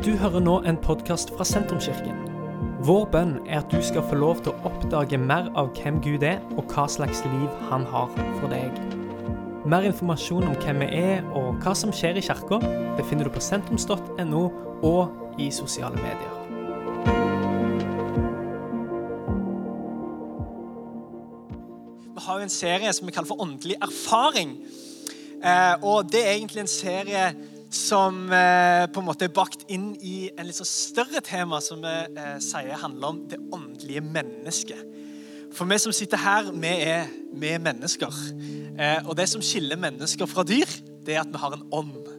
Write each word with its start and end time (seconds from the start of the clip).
Du 0.00 0.14
hører 0.16 0.40
nå 0.40 0.54
en 0.64 0.78
podkast 0.80 1.28
fra 1.36 1.44
Sentrumskirken. 1.44 2.22
Vår 2.88 3.02
bønn 3.12 3.34
er 3.44 3.58
at 3.58 3.68
du 3.68 3.82
skal 3.84 4.00
få 4.08 4.16
lov 4.16 4.38
til 4.40 4.54
å 4.54 4.70
oppdage 4.70 5.18
mer 5.20 5.50
av 5.60 5.74
hvem 5.76 5.98
Gud 6.00 6.24
er, 6.24 6.38
og 6.56 6.72
hva 6.72 6.86
slags 6.88 7.20
liv 7.26 7.58
han 7.68 7.84
har 7.90 8.08
for 8.38 8.48
deg. 8.48 8.78
Mer 9.68 9.84
informasjon 9.90 10.48
om 10.48 10.56
hvem 10.62 10.80
vi 10.80 10.88
er 11.02 11.28
og 11.36 11.60
hva 11.60 11.74
som 11.76 11.92
skjer 11.92 12.16
i 12.16 12.24
kirka, 12.24 12.62
befinner 12.96 13.28
du 13.28 13.34
på 13.34 13.44
sentrums.no 13.44 14.42
og 14.88 15.36
i 15.36 15.50
sosiale 15.52 16.00
medier. 16.00 16.32
Vi 22.08 22.24
har 22.24 22.40
jo 22.40 22.48
en 22.48 22.56
serie 22.56 22.96
som 22.96 23.04
vi 23.04 23.12
kaller 23.12 23.34
for 23.34 23.44
Åndelig 23.44 23.76
erfaring. 23.84 24.56
Eh, 25.44 25.74
og 25.84 26.08
det 26.08 26.24
er 26.24 26.38
egentlig 26.38 26.64
en 26.64 26.76
serie 26.80 27.30
som 27.70 28.24
eh, 28.34 28.84
på 28.90 29.00
en 29.00 29.06
måte 29.06 29.28
er 29.28 29.34
bakt 29.34 29.62
inn 29.70 29.92
i 30.02 30.30
en 30.34 30.48
litt 30.48 30.58
så 30.58 30.66
større 30.66 31.22
tema 31.22 31.60
som 31.62 31.82
vi 31.84 31.94
eh, 32.18 32.38
sier 32.42 32.78
handler 32.82 33.12
om 33.12 33.20
det 33.30 33.38
åndelige 33.54 34.02
mennesket. 34.02 34.82
For 35.54 35.66
vi 35.70 35.78
som 35.82 35.94
sitter 35.94 36.20
her, 36.22 36.50
vi 36.54 36.70
er, 36.86 37.10
vi 37.34 37.52
er 37.54 37.62
mennesker. 37.62 38.14
Eh, 38.74 39.06
og 39.06 39.16
det 39.18 39.28
som 39.30 39.42
skiller 39.42 39.78
mennesker 39.78 40.30
fra 40.30 40.44
dyr, 40.46 40.70
det 41.06 41.14
er 41.14 41.22
at 41.24 41.30
vi 41.30 41.42
har 41.42 41.54
en 41.54 41.66
ånd. 41.74 42.10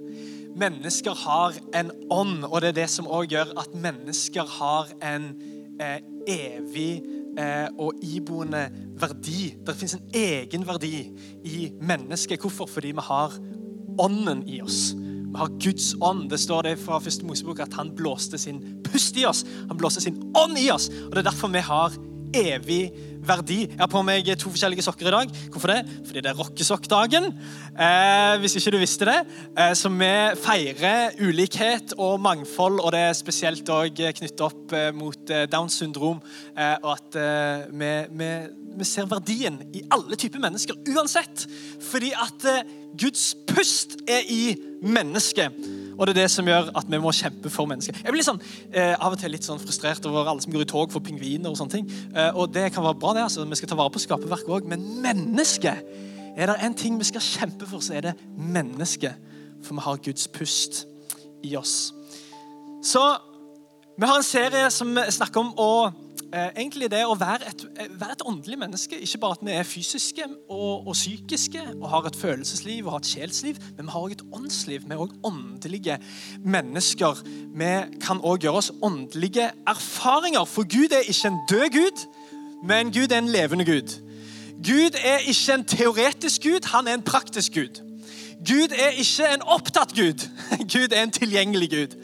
Mennesker 0.62 1.16
har 1.16 1.56
en 1.76 1.92
ånd, 2.12 2.44
og 2.48 2.62
det 2.62 2.72
er 2.72 2.80
det 2.82 2.90
som 2.92 3.08
òg 3.08 3.32
gjør 3.32 3.54
at 3.60 3.76
mennesker 3.76 4.48
har 4.60 4.92
en 5.14 5.30
eh, 5.80 6.00
evig 6.28 7.04
eh, 7.40 7.68
og 7.80 8.00
iboende 8.04 8.66
verdi. 9.00 9.54
Det 9.64 9.76
fins 9.80 9.96
en 9.96 10.12
egen 10.16 10.68
verdi 10.68 10.96
i 11.48 11.72
mennesket. 11.80 12.40
Hvorfor? 12.40 12.68
Fordi 12.72 12.92
vi 12.96 13.08
har 13.08 13.40
ånden 14.00 14.44
i 14.48 14.62
oss. 14.64 14.92
Har 15.36 15.52
Guds 15.64 15.94
ånd. 16.02 16.30
Det 16.30 16.40
står 16.40 16.68
det 16.68 16.78
fra 16.82 17.00
første 17.00 17.26
Mosebok 17.26 17.62
at 17.64 17.74
han 17.80 17.94
blåste 17.96 18.40
sin 18.42 18.62
pust 18.84 19.18
i 19.18 19.26
oss. 19.26 19.46
Han 19.70 19.80
blåste 19.80 20.04
sin 20.04 20.20
ånd 20.38 20.58
i 20.60 20.70
oss. 20.74 20.90
Og 20.90 21.16
Det 21.16 21.24
er 21.24 21.30
derfor 21.32 21.54
vi 21.54 21.64
har 21.64 21.96
evig 22.34 22.92
verdi. 23.26 23.60
Jeg 23.68 23.80
har 23.80 23.90
på 23.92 24.02
meg 24.06 24.30
to 24.40 24.52
forskjellige 24.52 24.86
sokker 24.86 25.10
i 25.10 25.14
dag. 25.14 25.34
Hvorfor 25.54 25.72
det? 25.74 25.82
Fordi 26.08 26.24
det 26.24 26.32
er 26.32 26.40
rockesokkdagen. 26.40 27.28
Eh, 27.72 28.36
hvis 28.42 28.56
ikke 28.58 28.74
du 28.74 28.80
visste 28.82 29.08
det. 29.10 29.20
Eh, 29.58 29.74
så 29.78 29.92
vi 29.94 30.12
feirer 30.42 31.18
ulikhet 31.22 31.94
og 31.98 32.20
mangfold, 32.24 32.80
og 32.82 32.92
det 32.96 33.04
er 33.08 33.18
spesielt 33.18 33.70
òg 33.70 34.02
knyttet 34.18 34.46
opp 34.46 34.74
eh, 34.74 34.90
mot 34.96 35.34
eh, 35.34 35.46
Downs 35.52 35.78
syndrom. 35.82 36.22
Eh, 36.56 36.76
og 36.82 36.96
at 36.98 37.20
vi, 37.72 37.92
vi, 38.18 38.32
vi, 38.78 38.88
ser 38.88 39.10
verdien 39.12 39.60
i 39.76 39.84
alle 39.94 40.18
typer 40.18 40.42
mennesker 40.42 40.80
uansett. 40.96 41.46
Fordi 41.92 42.14
at 42.18 42.48
Guds 43.00 43.32
pust 43.48 44.00
er 44.10 44.26
i 44.30 44.56
mennesket. 44.82 45.56
Og 46.02 46.08
det 46.08 46.16
er 46.16 46.24
det 46.24 46.32
som 46.34 46.48
gjør 46.50 46.72
at 46.80 46.88
vi 46.90 46.98
må 46.98 47.12
kjempe 47.14 47.50
for 47.54 47.70
mennesker. 47.70 48.00
Jeg 48.02 48.14
blir 48.16 48.26
sånn, 48.26 48.40
eh, 48.74 48.96
av 48.98 49.14
og 49.14 49.20
til 49.22 49.30
litt 49.30 49.46
sånn 49.46 49.62
frustrert 49.62 50.06
over 50.10 50.26
alle 50.26 50.42
som 50.42 50.52
går 50.52 50.64
i 50.66 50.70
tog 50.72 50.90
for 50.90 51.00
pingviner. 51.06 51.52
Og 51.52 51.60
sånne 51.60 51.76
ting. 51.76 51.92
Eh, 52.16 52.32
og 52.34 52.52
det 52.52 52.72
kan 52.74 52.84
være 52.84 52.98
bra, 52.98 53.14
det. 53.14 53.22
altså. 53.22 53.46
Vi 53.46 53.60
skal 53.60 53.70
ta 53.70 53.78
vare 53.78 53.94
på 53.94 54.02
skaperverket 54.02 54.50
òg. 54.50 54.66
Men 54.66 54.82
mennesket 55.04 56.10
Er 56.32 56.46
det 56.48 56.64
en 56.64 56.74
ting 56.74 56.98
vi 56.98 57.04
skal 57.04 57.20
kjempe 57.20 57.68
for, 57.68 57.80
så 57.84 57.94
er 57.94 58.02
det 58.02 58.14
mennesket. 58.38 59.14
For 59.62 59.74
vi 59.74 59.82
har 59.82 59.98
Guds 59.98 60.30
pust 60.32 60.86
i 61.44 61.58
oss. 61.58 61.92
Så 62.82 63.18
vi 64.00 64.08
har 64.08 64.16
en 64.16 64.24
serie 64.24 64.72
som 64.72 64.96
snakker 64.96 65.42
om 65.42 65.52
å 65.58 65.92
egentlig 66.34 66.88
det 66.92 67.02
å 67.06 67.16
være 67.20 67.48
et, 67.50 67.66
eh, 67.78 67.88
være 68.00 68.12
et, 68.12 68.22
åndelig 68.26 68.58
menneske. 68.60 69.00
Ikke 69.00 69.18
bare 69.18 69.32
at 69.32 69.46
vi 69.46 69.52
er 69.52 69.64
fysiske 69.64 70.24
og, 70.50 70.88
og, 70.88 70.94
psykiske 70.94 71.62
og 71.82 71.90
har 71.90 72.08
et 72.08 72.16
følelsesliv 72.16 72.86
og 72.86 72.92
har 72.92 73.00
et 73.00 73.06
sjelsliv, 73.06 73.56
men 73.78 73.86
vi 73.86 73.92
har 73.92 74.00
også 74.00 74.18
et 74.18 74.24
åndsliv. 74.34 74.86
Vi 74.86 74.94
er 74.94 74.98
også 74.98 75.20
åndelige 75.24 75.98
mennesker. 76.46 77.24
Vi 77.56 78.00
kan 78.02 78.22
også 78.22 78.42
gjøre 78.42 78.62
oss 78.62 78.72
åndelige 78.82 79.52
erfaringer. 79.68 80.46
For 80.46 80.64
Gud 80.64 80.92
er 80.92 81.04
ikke 81.08 81.28
en 81.28 81.40
død 81.50 81.70
Gud, 81.78 82.08
men 82.64 82.94
Gud 82.94 83.12
er 83.12 83.18
en 83.18 83.30
levende 83.30 83.66
Gud. 83.66 84.02
Gud 84.64 84.98
er 85.04 85.18
ikke 85.18 85.54
en 85.54 85.66
teoretisk 85.66 86.44
Gud, 86.44 86.68
han 86.68 86.88
er 86.88 86.94
en 86.94 87.02
praktisk 87.02 87.54
Gud. 87.54 87.82
Gud 88.48 88.74
er 88.78 88.90
ikke 88.90 89.34
en 89.34 89.42
opptatt 89.42 89.94
Gud. 89.96 90.28
Gud 90.74 90.94
er 90.94 91.04
en 91.04 91.12
tilgjengelig 91.12 91.70
Gud. 91.70 91.98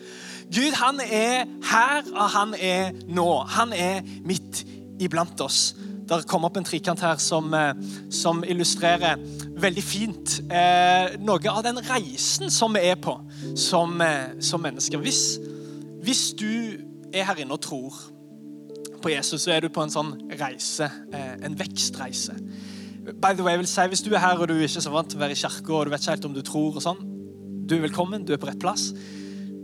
Gud 0.54 0.78
han 0.80 1.02
er 1.04 1.46
her, 1.72 2.08
og 2.14 2.30
han 2.32 2.56
er 2.56 2.96
nå. 3.08 3.28
Han 3.58 3.74
er 3.76 4.02
midt 4.26 4.64
iblant 5.04 5.42
oss. 5.44 5.76
Det 6.08 6.22
kom 6.30 6.48
opp 6.48 6.56
en 6.58 6.66
trikant 6.66 7.02
her 7.04 7.20
som, 7.20 7.54
eh, 7.54 7.76
som 8.10 8.44
illustrerer 8.48 9.20
veldig 9.60 9.84
fint 9.84 10.38
eh, 10.48 11.18
noe 11.20 11.52
av 11.52 11.66
den 11.66 11.82
reisen 11.84 12.52
som 12.54 12.76
vi 12.78 12.86
er 12.88 12.96
på 13.02 13.18
som, 13.60 14.00
eh, 14.02 14.38
som 14.40 14.64
mennesker. 14.64 15.02
Hvis, 15.04 15.40
hvis, 16.06 16.30
du 16.40 16.80
er 17.12 17.28
her 17.28 17.42
inne 17.44 17.58
og 17.58 17.62
tror 17.66 17.98
på 19.02 19.12
Jesus, 19.12 19.44
så 19.44 19.52
er 19.52 19.66
du 19.66 19.70
på 19.74 19.84
en 19.84 19.92
sånn 19.92 20.16
reise. 20.40 20.88
Eh, 21.12 21.36
en 21.44 21.60
vekstreise. 21.60 22.38
By 23.20 23.36
the 23.36 23.44
way, 23.44 23.54
jeg 23.56 23.60
vil 23.60 23.68
si, 23.72 23.88
Hvis 23.88 24.02
du 24.04 24.14
er 24.14 24.24
her 24.24 24.40
og 24.40 24.48
du 24.48 24.56
er 24.56 24.68
ikke 24.68 24.84
så 24.84 24.92
vant 24.92 25.10
til 25.10 25.20
å 25.20 25.26
være 25.26 25.36
i 25.36 25.44
kirka 25.44 25.74
og 25.74 25.86
du 25.86 25.92
vet 25.92 26.02
ikke 26.02 26.16
helt 26.16 26.26
om 26.26 26.34
du 26.34 26.42
tror, 26.42 26.76
og 26.76 26.84
sånn, 26.84 27.04
du 27.68 27.76
er 27.76 27.84
velkommen. 27.84 28.24
Du 28.24 28.34
er 28.34 28.40
på 28.40 28.48
rett 28.48 28.60
plass. 28.60 28.94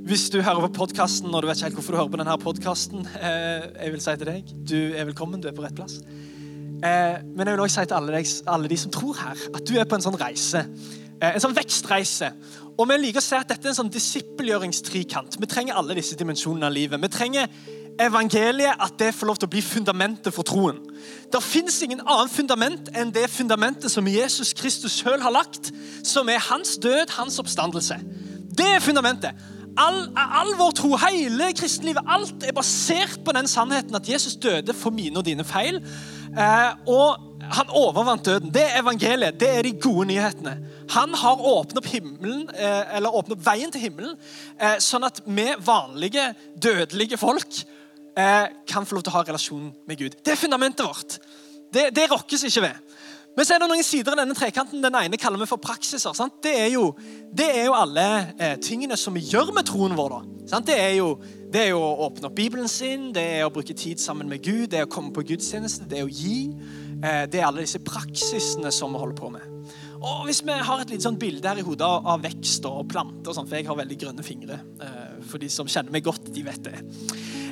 Hvis 0.03 0.25
du 0.29 0.41
hører 0.43 0.65
på 0.65 0.81
podkasten 0.81 1.31
og 1.31 1.41
du 1.41 1.47
vet 1.47 1.55
ikke 1.55 1.69
helt 1.69 1.77
hvorfor 1.77 1.95
du 1.95 1.97
hører 2.01 2.09
på 2.11 2.17
denne 2.19 2.33
podkasten, 2.41 3.05
eh, 3.23 3.69
jeg 3.85 3.91
vil 3.93 4.01
si 4.03 4.15
til 4.19 4.27
deg, 4.27 4.49
du 4.67 4.79
er 4.99 5.05
velkommen, 5.07 5.39
du 5.39 5.47
er 5.47 5.53
på 5.55 5.63
rett 5.63 5.77
plass. 5.77 6.01
Eh, 6.83 7.21
men 7.23 7.47
jeg 7.47 7.55
vil 7.55 7.63
også 7.63 7.77
si 7.77 7.87
til 7.87 7.95
alle, 7.95 8.11
deg, 8.17 8.33
alle, 8.51 8.67
de 8.67 8.77
som 8.81 8.91
tror 8.91 9.13
her, 9.21 9.45
at 9.55 9.63
du 9.63 9.77
er 9.79 9.87
på 9.87 9.95
en 9.95 10.03
sånn 10.03 10.17
reise. 10.19 10.65
Eh, 11.21 11.29
en 11.29 11.45
sånn 11.45 11.55
vekstreise. 11.55 12.33
Og 12.75 12.89
vi 12.89 12.97
liker 12.99 13.23
å 13.23 13.23
se 13.23 13.39
at 13.39 13.53
dette 13.53 13.63
er 13.63 13.71
en 13.71 13.77
sånn 13.77 13.93
disippelgjøringstrikant. 13.95 15.39
Vi 15.39 15.49
trenger 15.53 15.79
alle 15.79 15.95
disse 15.95 16.19
dimensjonene 16.19 16.67
av 16.67 16.75
livet. 16.75 16.99
Vi 16.99 17.11
trenger 17.15 17.47
evangeliet, 18.03 18.75
at 18.83 18.99
det 18.99 19.13
får 19.15 19.31
lov 19.31 19.39
til 19.39 19.47
å 19.47 19.53
bli 19.55 19.63
fundamentet 19.63 20.35
for 20.35 20.43
troen. 20.43 20.83
Det 21.31 21.43
fins 21.47 21.79
ingen 21.87 22.03
annen 22.03 22.33
fundament 22.33 22.91
enn 22.91 23.15
det 23.15 23.29
fundamentet 23.31 23.95
som 23.95 24.11
Jesus 24.11 24.51
Kristus 24.51 24.99
sjøl 24.99 25.23
har 25.23 25.31
lagt, 25.31 25.71
som 26.03 26.27
er 26.27 26.43
hans 26.51 26.75
død, 26.75 27.15
hans 27.21 27.39
oppstandelse. 27.39 28.01
Det 28.51 28.67
er 28.75 28.83
fundamentet. 28.83 29.52
All, 29.77 30.11
all, 30.15 30.51
vår 30.59 30.73
tro, 30.77 30.89
hele 31.01 31.49
kristenlivet, 31.57 32.05
alt 32.05 32.43
er 32.45 32.53
basert 32.53 33.23
på 33.25 33.33
den 33.33 33.47
sannheten 33.49 33.95
at 33.97 34.09
Jesus 34.09 34.35
døde 34.37 34.73
for 34.77 34.93
mine 34.93 35.17
og 35.17 35.25
dine 35.25 35.45
feil. 35.47 35.79
Eh, 36.33 36.71
og 36.89 37.41
han 37.57 37.73
overvant 37.73 38.25
døden. 38.25 38.53
Det 38.53 38.63
er 38.63 38.81
evangeliet. 38.81 39.39
Det 39.41 39.49
er 39.49 39.65
de 39.65 39.73
gode 39.81 40.07
nyhetene. 40.11 40.55
Han 40.93 41.13
har 41.17 41.41
åpnet 41.41 41.81
opp 41.81 41.89
himmelen, 41.89 42.47
eh, 42.53 42.97
eller 42.97 43.15
åpnet 43.17 43.37
opp 43.37 43.45
veien 43.45 43.73
til 43.73 43.81
himmelen, 43.81 44.17
eh, 44.59 44.77
sånn 44.77 45.05
at 45.09 45.21
vi 45.25 45.49
vanlige, 45.59 46.33
dødelige 46.57 47.17
folk 47.17 47.63
kan 48.13 48.85
få 48.85 48.93
lov 48.93 49.01
til 49.01 49.09
å 49.09 49.15
ha 49.15 49.21
relasjon 49.25 49.71
med 49.87 49.97
Gud. 49.97 50.15
Det 50.21 50.35
er 50.35 50.37
fundamentet 50.37 50.85
vårt. 50.85 51.15
Det, 51.73 51.87
det 51.95 52.11
rokkes 52.11 52.43
ikke 52.45 52.61
ved. 52.61 52.92
Men 53.33 53.47
så 53.47 53.55
er 53.55 53.63
det 53.63 53.69
noen 53.71 53.85
sider 53.85 54.13
av 54.13 54.19
denne 54.21 54.35
trekanten. 54.37 54.81
Den 54.83 54.97
ene 54.99 55.17
kaller 55.17 55.41
vi 55.41 55.49
for 55.49 55.61
praksiser. 55.61 56.13
Det, 56.43 56.53
er 56.53 56.69
jo, 56.75 56.91
det 57.33 57.47
er 57.49 57.65
jo 57.65 57.77
alle 57.77 58.05
eh, 58.37 58.57
tingene 58.61 58.97
som 58.99 59.15
vi 59.17 59.23
gjør 59.25 59.49
med 59.55 59.65
troen 59.69 59.97
vår. 59.97 60.19
Det 60.67 60.75
er, 60.75 60.93
jo, 60.99 61.15
det, 61.49 61.63
er 61.63 61.71
jo, 61.71 61.81
å 61.81 62.09
åpne 62.09 62.29
opp 62.29 62.37
Bibelen 62.37 62.69
sin, 62.69 63.09
det 63.15 63.23
er 63.39 63.47
å 63.47 63.53
bruke 63.53 63.73
tid 63.77 64.01
sammen 64.01 64.29
med 64.29 64.43
Gud, 64.45 64.67
det 64.73 64.83
er 64.83 64.85
å 64.85 64.91
komme 64.91 65.13
på 65.15 65.25
gudstjeneste, 65.31 65.87
det 65.89 66.01
er 66.01 66.05
å 66.05 66.13
gi. 66.13 66.51
Eh, 67.01 67.23
det 67.31 67.41
er 67.41 67.47
alle 67.47 67.65
disse 67.65 67.81
praksisene 67.83 68.71
som 68.75 68.93
vi 68.93 69.01
holder 69.01 69.17
på 69.17 69.33
med. 69.33 69.49
Og 70.03 70.25
Hvis 70.27 70.43
vi 70.43 70.53
har 70.53 70.81
et 70.83 70.91
litt 70.91 71.03
sånn 71.05 71.17
bilde 71.19 71.47
her 71.47 71.61
i 71.61 71.65
hodet 71.65 71.87
av, 71.87 72.21
vekst 72.21 72.65
og 72.69 72.85
planter, 72.91 73.31
og 73.31 73.37
sånt, 73.37 73.49
for 73.49 73.57
jeg 73.57 73.69
har 73.69 73.79
veldig 73.79 73.99
grønne 74.01 74.25
fingre 74.25 74.59
eh, 74.83 75.13
For 75.25 75.41
de 75.41 75.49
som 75.51 75.69
kjenner 75.69 75.95
meg 75.95 76.05
godt, 76.05 76.27
de 76.35 76.43
vet 76.45 76.65
det. 76.67 76.75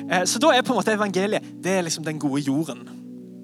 Eh, 0.04 0.24
så 0.28 0.40
da 0.42 0.52
er 0.52 0.62
på 0.62 0.76
en 0.76 0.82
måte 0.82 0.94
evangeliet 0.94 1.48
det 1.64 1.78
er 1.78 1.86
liksom 1.88 2.06
den 2.06 2.20
gode 2.22 2.44
jorden. 2.44 2.84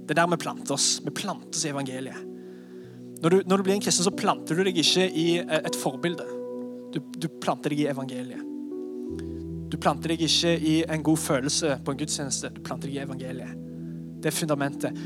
Det 0.05 0.17
er 0.17 0.23
der 0.23 0.33
vi 0.33 0.41
planter 0.41 0.77
oss. 0.77 0.99
Vi 1.05 1.13
planter 1.13 1.57
oss 1.57 1.65
i 1.65 1.73
evangeliet. 1.73 2.28
Når 3.23 3.31
du, 3.31 3.39
når 3.47 3.57
du, 3.57 3.63
blir 3.67 3.75
en 3.75 3.83
kristen, 3.83 4.07
så 4.07 4.15
planter 4.15 4.59
du 4.59 4.63
deg 4.67 4.77
ikke 4.79 5.09
i 5.11 5.29
eh, 5.41 5.63
et 5.67 5.79
forbilde. 5.79 6.27
Du, 6.95 7.01
du, 7.19 7.27
planter 7.43 7.75
deg 7.75 7.83
i 7.83 7.89
evangeliet. 7.91 8.45
Du 9.69 9.77
planter 9.77 10.15
deg 10.15 10.23
ikke 10.25 10.55
i 10.57 10.77
en 10.89 11.03
god 11.05 11.19
følelse 11.21 11.75
på 11.85 11.93
en 11.93 11.99
gudstjeneste. 12.01 12.53
Du 12.55 12.63
planter 12.65 12.89
deg 12.89 13.01
i 13.01 13.03
evangeliet. 13.05 13.57
Det 14.23 14.31
er 14.31 14.37
fundamentet. 14.37 15.03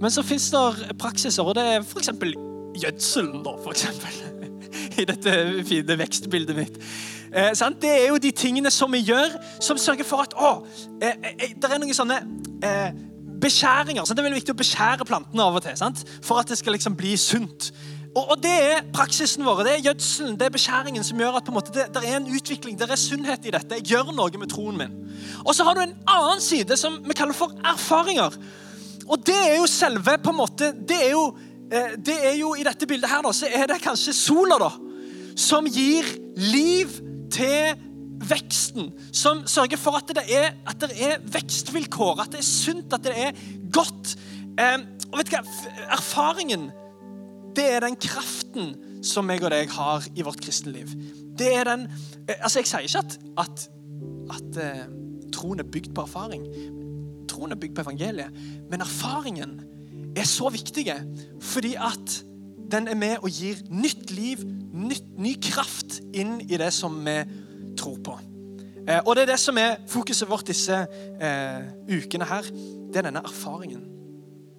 Men 0.00 0.12
så 0.12 0.22
fins 0.26 0.50
det 0.52 0.94
praksiser, 1.00 1.42
og 1.42 1.56
det 1.56 1.64
er 1.64 1.80
f.eks. 1.80 2.12
gjødselen, 2.82 3.42
da, 3.46 3.56
for 3.64 3.72
eksempel. 3.72 4.20
I 5.00 5.08
dette 5.08 5.34
fine 5.66 5.98
vekstbildet 5.98 6.58
mitt. 6.58 6.78
Eh, 7.32 7.50
det 7.80 7.90
er 7.90 8.06
jo 8.12 8.20
de 8.20 8.30
tingene 8.30 8.70
som 8.70 8.92
vi 8.92 9.02
gjør, 9.08 9.34
som 9.64 9.80
sørger 9.80 10.06
for 10.06 10.26
at 10.26 10.36
å, 10.36 10.52
eh, 11.00 11.16
eh, 11.32 11.56
det 11.56 11.70
er 11.70 11.80
noen 11.80 11.96
sånne 11.96 12.20
eh, 12.62 12.92
beskjæringer. 13.44 14.04
Sant? 14.04 14.16
Det 14.16 14.24
er 14.24 14.28
veldig 14.30 14.40
viktig 14.40 14.54
å 14.54 14.62
beskjære 14.62 15.06
plantene 15.08 15.44
av 15.44 15.58
og 15.58 15.64
til 15.64 15.76
sant? 15.78 16.02
for 16.24 16.40
at 16.40 16.50
det 16.50 16.58
skal 16.60 16.76
liksom 16.76 16.96
bli 16.98 17.14
sunt. 17.20 17.70
Og, 18.14 18.30
og, 18.30 18.36
Det 18.42 18.50
er 18.50 18.84
praksisen 18.94 19.44
vår, 19.44 19.64
det 19.66 19.72
er 19.72 19.86
gjødselen, 19.88 20.36
det 20.38 20.46
er 20.46 20.54
beskjæringen 20.54 21.04
som 21.06 21.18
gjør 21.18 21.40
at 21.40 21.48
måte, 21.52 21.72
det, 21.74 21.88
det, 21.94 22.02
er 22.06 22.20
en 22.20 22.28
utvikling, 22.30 22.76
det 22.78 22.86
er 22.86 23.00
sunnhet 23.00 23.46
i 23.48 23.54
dette. 23.54 23.80
Jeg 23.80 23.90
gjør 23.94 24.12
noe 24.14 24.38
med 24.38 24.52
troen 24.52 24.78
min. 24.78 24.94
Og 25.42 25.54
så 25.56 25.66
har 25.66 25.74
du 25.74 25.82
en 25.82 25.96
annen 26.10 26.42
side 26.42 26.78
som 26.78 27.00
vi 27.02 27.16
kaller 27.18 27.34
for 27.34 27.54
erfaringer. 27.66 28.36
Og 29.04 29.18
det 29.26 29.36
er 29.36 29.56
jo 29.58 29.66
selve 29.68 30.16
på 30.22 30.32
en 30.32 30.38
måte, 30.38 30.70
det 30.88 31.00
er 31.08 31.10
jo, 31.12 31.24
eh, 31.70 31.96
det 31.98 32.16
er 32.30 32.38
jo 32.38 32.54
I 32.54 32.64
dette 32.64 32.86
bildet 32.86 33.10
her 33.10 33.24
da, 33.26 33.34
så 33.34 33.50
er 33.50 33.66
det 33.68 33.82
kanskje 33.82 34.14
sola, 34.16 34.60
da, 34.62 34.70
som 35.36 35.66
gir 35.66 36.06
liv 36.38 36.94
til 37.34 37.83
veksten, 38.28 38.92
som 39.12 39.44
sørger 39.50 39.80
for 39.80 39.98
at 39.98 40.10
det 40.16 40.24
er, 40.32 40.54
at 40.68 40.80
det 40.82 40.96
er 40.96 41.22
vekstvilkår, 41.34 42.24
at 42.24 42.32
det 42.34 42.40
er 42.42 42.48
sunt, 42.48 42.92
at 42.92 43.04
det 43.04 43.14
er 43.26 43.44
godt. 43.72 44.16
Eh, 44.58 44.78
og 45.10 45.20
vet 45.20 45.30
du 45.30 45.36
hva? 45.36 45.44
Erfaringen, 45.96 46.70
det 47.56 47.68
er 47.70 47.84
den 47.86 47.96
kraften 48.00 48.74
som 49.04 49.30
jeg 49.30 49.44
og 49.44 49.52
deg 49.52 49.70
har 49.76 50.06
i 50.16 50.24
vårt 50.26 50.42
kristne 50.42 50.74
liv. 50.74 50.90
Det 51.38 51.50
er 51.54 51.68
den 51.68 51.88
eh, 52.28 52.36
Altså, 52.40 52.60
jeg 52.60 52.70
sier 52.70 52.88
ikke 52.88 53.04
at, 53.04 53.18
at, 53.44 53.66
at 54.38 54.60
eh, 54.64 54.84
troen 55.34 55.62
er 55.62 55.70
bygd 55.70 55.92
på 55.94 56.06
erfaring. 56.06 56.46
Troen 57.30 57.52
er 57.52 57.60
bygd 57.60 57.76
på 57.76 57.86
evangeliet. 57.86 58.44
Men 58.70 58.84
erfaringen 58.84 59.58
er 60.16 60.28
så 60.28 60.48
viktig 60.48 60.86
fordi 61.42 61.74
at 61.74 62.20
den 62.70 62.88
er 62.88 62.94
med 62.98 63.16
og 63.22 63.30
gir 63.30 63.58
nytt 63.70 64.10
liv, 64.10 64.40
nytt, 64.72 65.06
ny 65.20 65.34
kraft 65.42 66.00
inn 66.14 66.38
i 66.42 66.58
det 66.58 66.72
som 66.74 66.96
vi 67.04 67.18
tror 67.78 67.98
på. 68.04 68.18
Eh, 68.88 69.00
og 69.06 69.16
det 69.16 69.24
er 69.24 69.32
det 69.32 69.40
som 69.40 69.58
er 69.58 69.76
fokuset 69.88 70.28
vårt 70.28 70.46
disse 70.48 70.76
eh, 70.76 71.66
ukene 71.88 72.28
her. 72.28 72.48
Det 72.92 73.00
er 73.00 73.08
denne 73.08 73.24
erfaringen. 73.24 73.84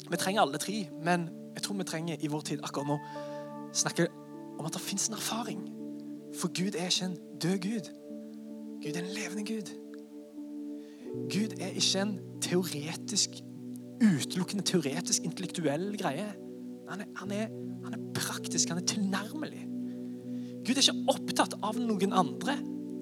Vi 0.09 0.17
trenger 0.17 0.41
alle 0.41 0.61
tre, 0.61 0.87
men 1.03 1.29
jeg 1.55 1.63
tror 1.63 1.77
vi 1.79 1.87
trenger 1.87 2.17
i 2.21 2.29
vår 2.31 2.41
tid 2.41 2.63
akkurat 2.63 2.87
nå 2.87 2.99
snakke 3.75 4.07
om 4.59 4.65
at 4.65 4.73
det 4.73 4.81
fins 4.81 5.07
en 5.09 5.17
erfaring. 5.17 5.61
For 6.39 6.51
Gud 6.53 6.77
er 6.77 6.89
ikke 6.91 7.05
en 7.05 7.17
død 7.41 7.57
Gud. 7.63 7.89
Gud 8.83 8.95
er 8.95 9.03
en 9.03 9.13
levende 9.15 9.45
Gud. 9.53 9.73
Gud 11.31 11.59
er 11.59 11.75
ikke 11.75 12.01
en 12.01 12.19
teoretisk, 12.41 13.29
utelukkende 14.03 14.63
teoretisk, 14.63 15.23
intellektuell 15.23 15.97
greie. 15.97 16.27
Han 16.89 17.01
er, 17.01 17.05
han 17.15 17.31
er 17.31 17.47
han 17.85 17.93
er 17.93 18.13
praktisk, 18.17 18.69
han 18.69 18.77
er 18.77 18.85
tilnærmelig. 18.85 19.67
Gud 20.65 20.73
er 20.73 20.81
ikke 20.81 21.13
opptatt 21.13 21.53
av 21.63 21.77
noen 21.77 22.13
andre. 22.17 22.55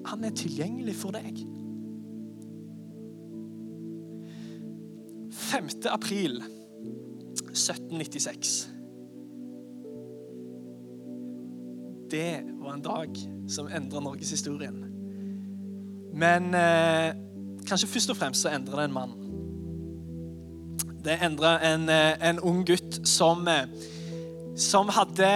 Han 0.06 0.24
er 0.24 0.30
tilgjengelig 0.36 0.94
for 0.96 1.14
deg. 1.16 1.38
5. 5.32 5.68
april 5.90 6.42
1796. 7.54 8.70
Det 12.10 12.42
var 12.60 12.74
en 12.74 12.82
dag 12.84 13.08
som 13.48 13.68
endra 13.68 14.00
norgeshistorien. 14.00 14.84
Men 16.14 16.54
eh, 16.54 17.10
kanskje 17.66 17.88
først 17.88 18.10
og 18.10 18.16
fremst 18.16 18.44
så 18.44 18.54
endra 18.54 18.82
det 18.82 18.90
en 18.90 18.94
mann. 18.94 19.14
Det 21.04 21.18
endra 21.22 21.56
en, 21.72 21.88
eh, 21.88 22.28
en 22.28 22.40
ung 22.40 22.62
gutt 22.66 23.00
som 23.08 23.48
eh, 23.48 23.66
som 24.54 24.88
hadde 24.94 25.28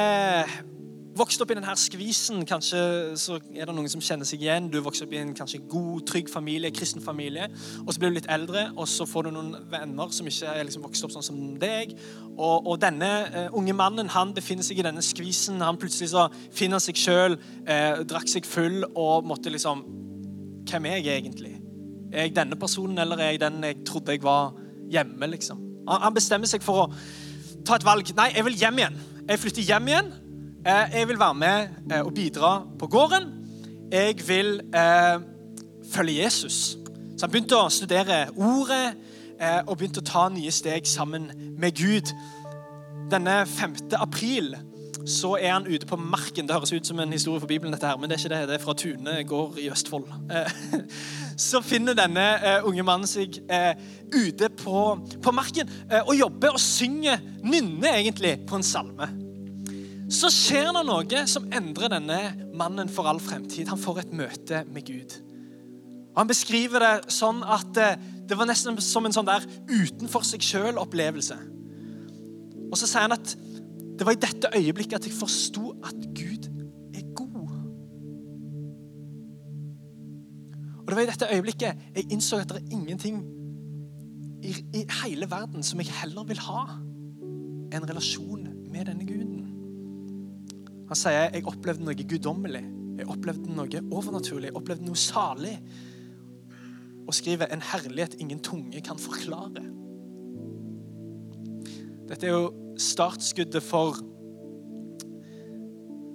vokst 1.19 1.43
opp 1.43 1.51
i 1.53 1.57
denne 1.59 1.75
skvisen. 1.79 2.45
Kanskje 2.49 2.81
så 3.19 3.39
er 3.53 3.69
det 3.69 3.75
noen 3.75 3.91
som 3.91 4.03
kjenner 4.05 4.29
seg 4.29 4.43
igjen. 4.45 4.69
Du 4.73 4.79
vokste 4.85 5.07
opp 5.07 5.15
i 5.17 5.21
en 5.21 5.35
kanskje 5.37 5.61
god, 5.71 6.05
trygg 6.09 6.31
familie, 6.31 6.71
kristen 6.75 7.03
familie. 7.05 7.49
Og 7.85 7.93
så 7.93 8.01
blir 8.01 8.13
du 8.13 8.19
litt 8.19 8.31
eldre, 8.31 8.69
og 8.77 8.89
så 8.91 9.07
får 9.09 9.29
du 9.29 9.33
noen 9.35 9.53
venner 9.73 10.15
som 10.15 10.29
ikke 10.31 10.53
er 10.53 10.69
liksom 10.69 10.85
vokst 10.87 11.07
opp 11.07 11.15
sånn 11.15 11.27
som 11.27 11.41
deg. 11.61 11.95
Og, 12.37 12.69
og 12.69 12.79
denne 12.83 13.11
uh, 13.35 13.59
unge 13.59 13.75
mannen 13.77 14.11
han 14.15 14.35
befinner 14.37 14.67
seg 14.67 14.81
i 14.81 14.87
denne 14.87 15.03
skvisen. 15.05 15.63
Han 15.65 15.81
plutselig 15.81 16.13
så 16.15 16.29
finner 16.55 16.83
seg 16.83 17.01
sjøl, 17.01 17.39
uh, 17.69 18.05
drakk 18.09 18.31
seg 18.31 18.49
full 18.49 18.85
og 18.95 19.29
måtte 19.29 19.53
liksom 19.55 19.87
Hvem 20.69 20.85
er 20.85 20.99
jeg 20.99 21.23
egentlig? 21.23 21.55
Er 22.13 22.27
jeg 22.27 22.35
denne 22.37 22.57
personen, 22.61 22.99
eller 23.01 23.17
er 23.25 23.31
jeg 23.33 23.41
den 23.41 23.63
jeg 23.65 23.79
trodde 23.89 24.13
jeg 24.13 24.21
var 24.21 24.51
hjemme? 24.93 25.31
liksom? 25.33 25.63
Han, 25.89 26.03
han 26.03 26.17
bestemmer 26.19 26.51
seg 26.51 26.61
for 26.61 26.83
å 26.83 26.89
ta 27.65 27.79
et 27.79 27.87
valg. 27.89 28.13
Nei, 28.19 28.35
jeg 28.37 28.45
vil 28.45 28.59
hjem 28.61 28.83
igjen. 28.83 28.99
Jeg 29.31 29.41
flytter 29.41 29.65
hjem 29.65 29.89
igjen. 29.89 30.11
Eh, 30.69 30.99
jeg 30.99 31.09
vil 31.09 31.19
være 31.19 31.35
med 31.35 31.69
eh, 31.93 32.01
og 32.01 32.15
bidra 32.15 32.63
på 32.79 32.87
gården. 32.87 33.25
Jeg 33.93 34.29
vil 34.29 34.61
eh, 34.75 35.21
følge 35.93 36.23
Jesus. 36.23 36.77
Så 37.17 37.25
han 37.25 37.31
begynte 37.31 37.57
å 37.57 37.71
studere 37.73 38.27
ordet 38.37 38.97
og 39.71 39.77
begynte 39.79 40.03
å 40.03 40.07
ta 40.07 40.25
nye 40.35 40.51
steg 40.51 40.87
sammen 40.87 41.29
med 41.59 41.77
Gud. 41.79 42.11
Denne 43.11 43.45
5. 43.47 43.77
april 43.95 44.57
så 45.07 45.37
er 45.39 45.53
han 45.53 45.67
ute 45.67 45.87
på 45.87 45.97
marken. 45.97 46.47
Det 46.47 46.57
høres 46.57 46.73
ut 46.75 46.87
som 46.87 46.99
en 47.01 47.15
historie 47.15 47.41
for 47.41 47.47
Bibelen, 47.47 47.73
dette 47.73 47.87
her, 47.87 47.97
men 47.97 48.11
det 48.11 48.19
er 48.19 48.25
ikke 48.25 48.33
det. 48.35 48.41
Det 48.51 48.57
er 48.59 48.65
fra 48.65 48.75
Tune 48.75 49.15
gård 49.31 49.61
i 49.63 49.69
Østfold. 49.71 50.11
Så 51.49 51.63
finner 51.63 51.95
denne 51.99 52.27
unge 52.67 52.83
mannen 52.83 53.07
seg 53.07 53.39
ute 54.11 54.51
på, 54.59 54.83
på 55.23 55.35
marken 55.39 55.71
og 56.03 56.13
jobber 56.19 56.59
og 56.59 56.63
synger, 56.63 57.23
nynner 57.47 57.95
egentlig, 57.95 58.41
på 58.51 58.59
en 58.59 58.67
salme. 58.67 59.28
Så 60.09 60.31
skjer 60.33 60.71
det 60.73 60.85
noe 60.89 61.25
som 61.29 61.51
endrer 61.53 61.93
denne 61.93 62.19
mannen 62.57 62.89
for 62.89 63.09
all 63.11 63.21
fremtid. 63.21 63.69
Han 63.69 63.81
får 63.81 64.03
et 64.03 64.15
møte 64.17 64.63
med 64.73 64.87
Gud. 64.89 65.19
Og 66.15 66.23
Han 66.23 66.31
beskriver 66.31 66.83
det 66.83 67.13
sånn 67.13 67.43
at 67.45 67.77
det 67.77 68.37
var 68.37 68.49
nesten 68.49 68.79
som 68.83 69.05
en 69.07 69.15
sånn 69.15 69.29
der 69.29 69.45
utenfor 69.69 70.25
seg 70.27 70.43
sjøl-opplevelse. 70.45 71.37
Og 72.69 72.77
så 72.77 72.89
sier 72.89 73.05
han 73.05 73.17
at 73.17 73.35
det 73.99 74.07
var 74.07 74.17
i 74.17 74.23
dette 74.23 74.51
øyeblikket 74.57 75.01
at 75.01 75.07
jeg 75.09 75.17
forsto 75.17 75.73
at 75.85 76.09
Gud 76.17 76.49
er 76.97 77.05
god. 77.19 77.55
Og 80.79 80.89
det 80.89 80.97
var 80.97 81.05
i 81.05 81.11
dette 81.11 81.31
øyeblikket 81.35 81.89
jeg 81.97 82.09
innså 82.15 82.41
at 82.41 82.53
det 82.53 82.63
er 82.63 82.77
ingenting 82.77 83.21
i, 84.41 84.55
i 84.73 84.85
hele 85.03 85.29
verden 85.31 85.67
som 85.67 85.81
jeg 85.83 85.93
heller 86.01 86.25
vil 86.29 86.41
ha 86.49 86.63
en 87.77 87.89
relasjon 87.91 88.47
med 88.73 88.89
denne 88.89 89.05
guden. 89.05 89.28
Han 90.89 90.97
sier 90.97 91.29
jeg 91.29 91.47
opplevde 91.49 91.85
noe 91.85 91.97
guddommelig. 92.09 92.65
Jeg 92.99 93.09
opplevde 93.13 93.55
noe 93.55 93.83
overnaturlig. 93.95 94.51
Jeg 94.51 94.59
opplevde 94.59 94.87
noe 94.89 94.99
salig. 94.99 95.57
Og 97.09 97.17
skriver 97.17 97.53
en 97.53 97.65
herlighet 97.65 98.17
ingen 98.21 98.41
tunge 98.45 98.81
kan 98.85 99.01
forklare. 99.01 99.65
Dette 102.09 102.27
er 102.27 102.33
jo 102.33 102.53
startskuddet 102.81 103.63
for 103.65 104.01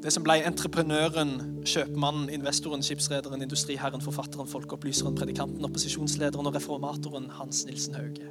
det 0.03 0.11
som 0.11 0.23
ble 0.25 0.41
entreprenøren, 0.43 1.37
kjøpmannen, 1.63 2.27
investoren, 2.33 2.83
skipsrederen, 2.83 3.45
industriherren, 3.45 4.01
forfatteren, 4.03 4.49
folkeopplyseren, 4.51 5.15
predikanten, 5.15 5.63
opposisjonslederen 5.63 6.49
og 6.49 6.57
reformatoren 6.57 7.29
Hans 7.37 7.63
Nilsen 7.69 7.95
Hauge. 7.95 8.27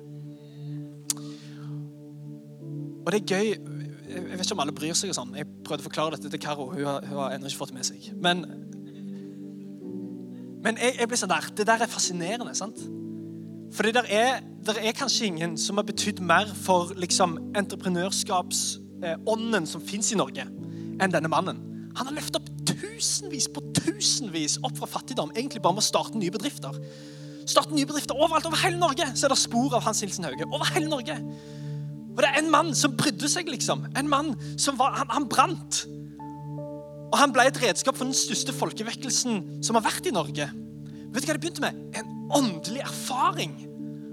Og 3.02 3.08
det 3.14 3.22
er 3.22 3.30
gøy 3.32 3.71
Jeg 4.12 4.38
vet 4.38 4.44
ikke 4.44 4.56
om 4.56 4.64
alle 4.64 4.74
bryr 4.76 4.96
seg. 4.98 5.08
og 5.12 5.18
sånn. 5.18 5.34
Jeg 5.38 5.46
prøvde 5.66 5.82
å 5.84 5.88
forklare 5.88 6.12
dette 6.16 6.28
til 6.32 6.42
Karo. 6.42 6.64
Hun 6.72 6.86
har, 6.86 6.98
hun 7.08 7.18
har 7.22 7.28
ennå 7.36 7.46
ikke 7.48 7.62
fått 7.62 7.72
det 7.72 7.78
med 7.78 7.88
seg. 7.88 8.00
Men, 8.22 8.36
men 10.64 10.72
jeg, 10.80 10.90
jeg, 11.00 11.06
blir 11.10 11.20
sånn 11.20 11.32
der, 11.32 11.44
det 11.56 11.64
der 11.68 11.80
er 11.84 11.90
fascinerende. 11.90 12.54
sant? 12.58 12.78
For 13.72 13.80
det 13.88 13.94
der 13.96 14.06
er, 14.12 14.30
der 14.66 14.76
er 14.82 14.92
kanskje 14.96 15.28
ingen 15.30 15.52
som 15.60 15.74
har 15.80 15.86
betydd 15.88 16.18
mer 16.20 16.46
for 16.64 16.80
liksom, 17.00 17.30
entreprenørskapsånden 17.58 19.64
som 19.68 19.80
fins 19.84 20.12
i 20.12 20.20
Norge 20.20 20.44
enn 21.02 21.14
denne 21.14 21.30
mannen. 21.32 21.58
Han 21.96 22.06
har 22.08 22.16
løftet 22.16 22.38
opp 22.40 22.48
tusenvis 22.68 23.46
på 23.52 23.60
tusenvis 23.76 24.54
opp 24.64 24.76
fra 24.78 24.88
fattigdom 24.98 25.30
egentlig 25.34 25.62
bare 25.64 25.74
med 25.76 25.84
å 25.84 25.90
starte 25.90 26.20
nye 26.20 26.32
bedrifter. 26.32 26.72
Starte 27.48 27.74
nye 27.74 27.88
bedrifter 27.88 28.14
Overalt 28.14 28.46
over 28.46 28.58
hele 28.62 28.78
Norge 28.78 29.06
så 29.16 29.26
er 29.26 29.30
det 29.32 29.38
spor 29.40 29.74
av 29.76 29.82
Hans 29.86 30.00
Hilsen 30.04 30.24
Hauge. 30.28 30.44
Over 30.46 30.66
hele 30.76 30.88
Norge. 30.92 31.16
Og 32.12 32.20
det 32.20 32.28
er 32.28 32.40
en 32.42 32.50
mann 32.52 32.72
som 32.76 32.96
brydde 32.96 33.28
seg, 33.30 33.48
liksom. 33.48 33.86
En 33.96 34.10
mann 34.10 34.34
som 34.60 34.76
var, 34.80 34.96
han, 35.00 35.10
han 35.14 35.28
brant. 35.30 35.82
Og 37.12 37.18
han 37.20 37.32
ble 37.32 37.46
et 37.48 37.60
redskap 37.60 37.96
for 37.96 38.08
den 38.08 38.16
største 38.16 38.54
folkevekkelsen 38.56 39.64
som 39.64 39.78
har 39.78 39.84
vært 39.84 40.08
i 40.08 40.14
Norge. 40.14 40.48
Vet 41.12 41.24
du 41.24 41.28
hva 41.28 41.36
det 41.36 41.42
begynte 41.42 41.64
med? 41.64 41.80
En 41.96 42.12
åndelig 42.32 42.84
erfaring. 42.84 43.56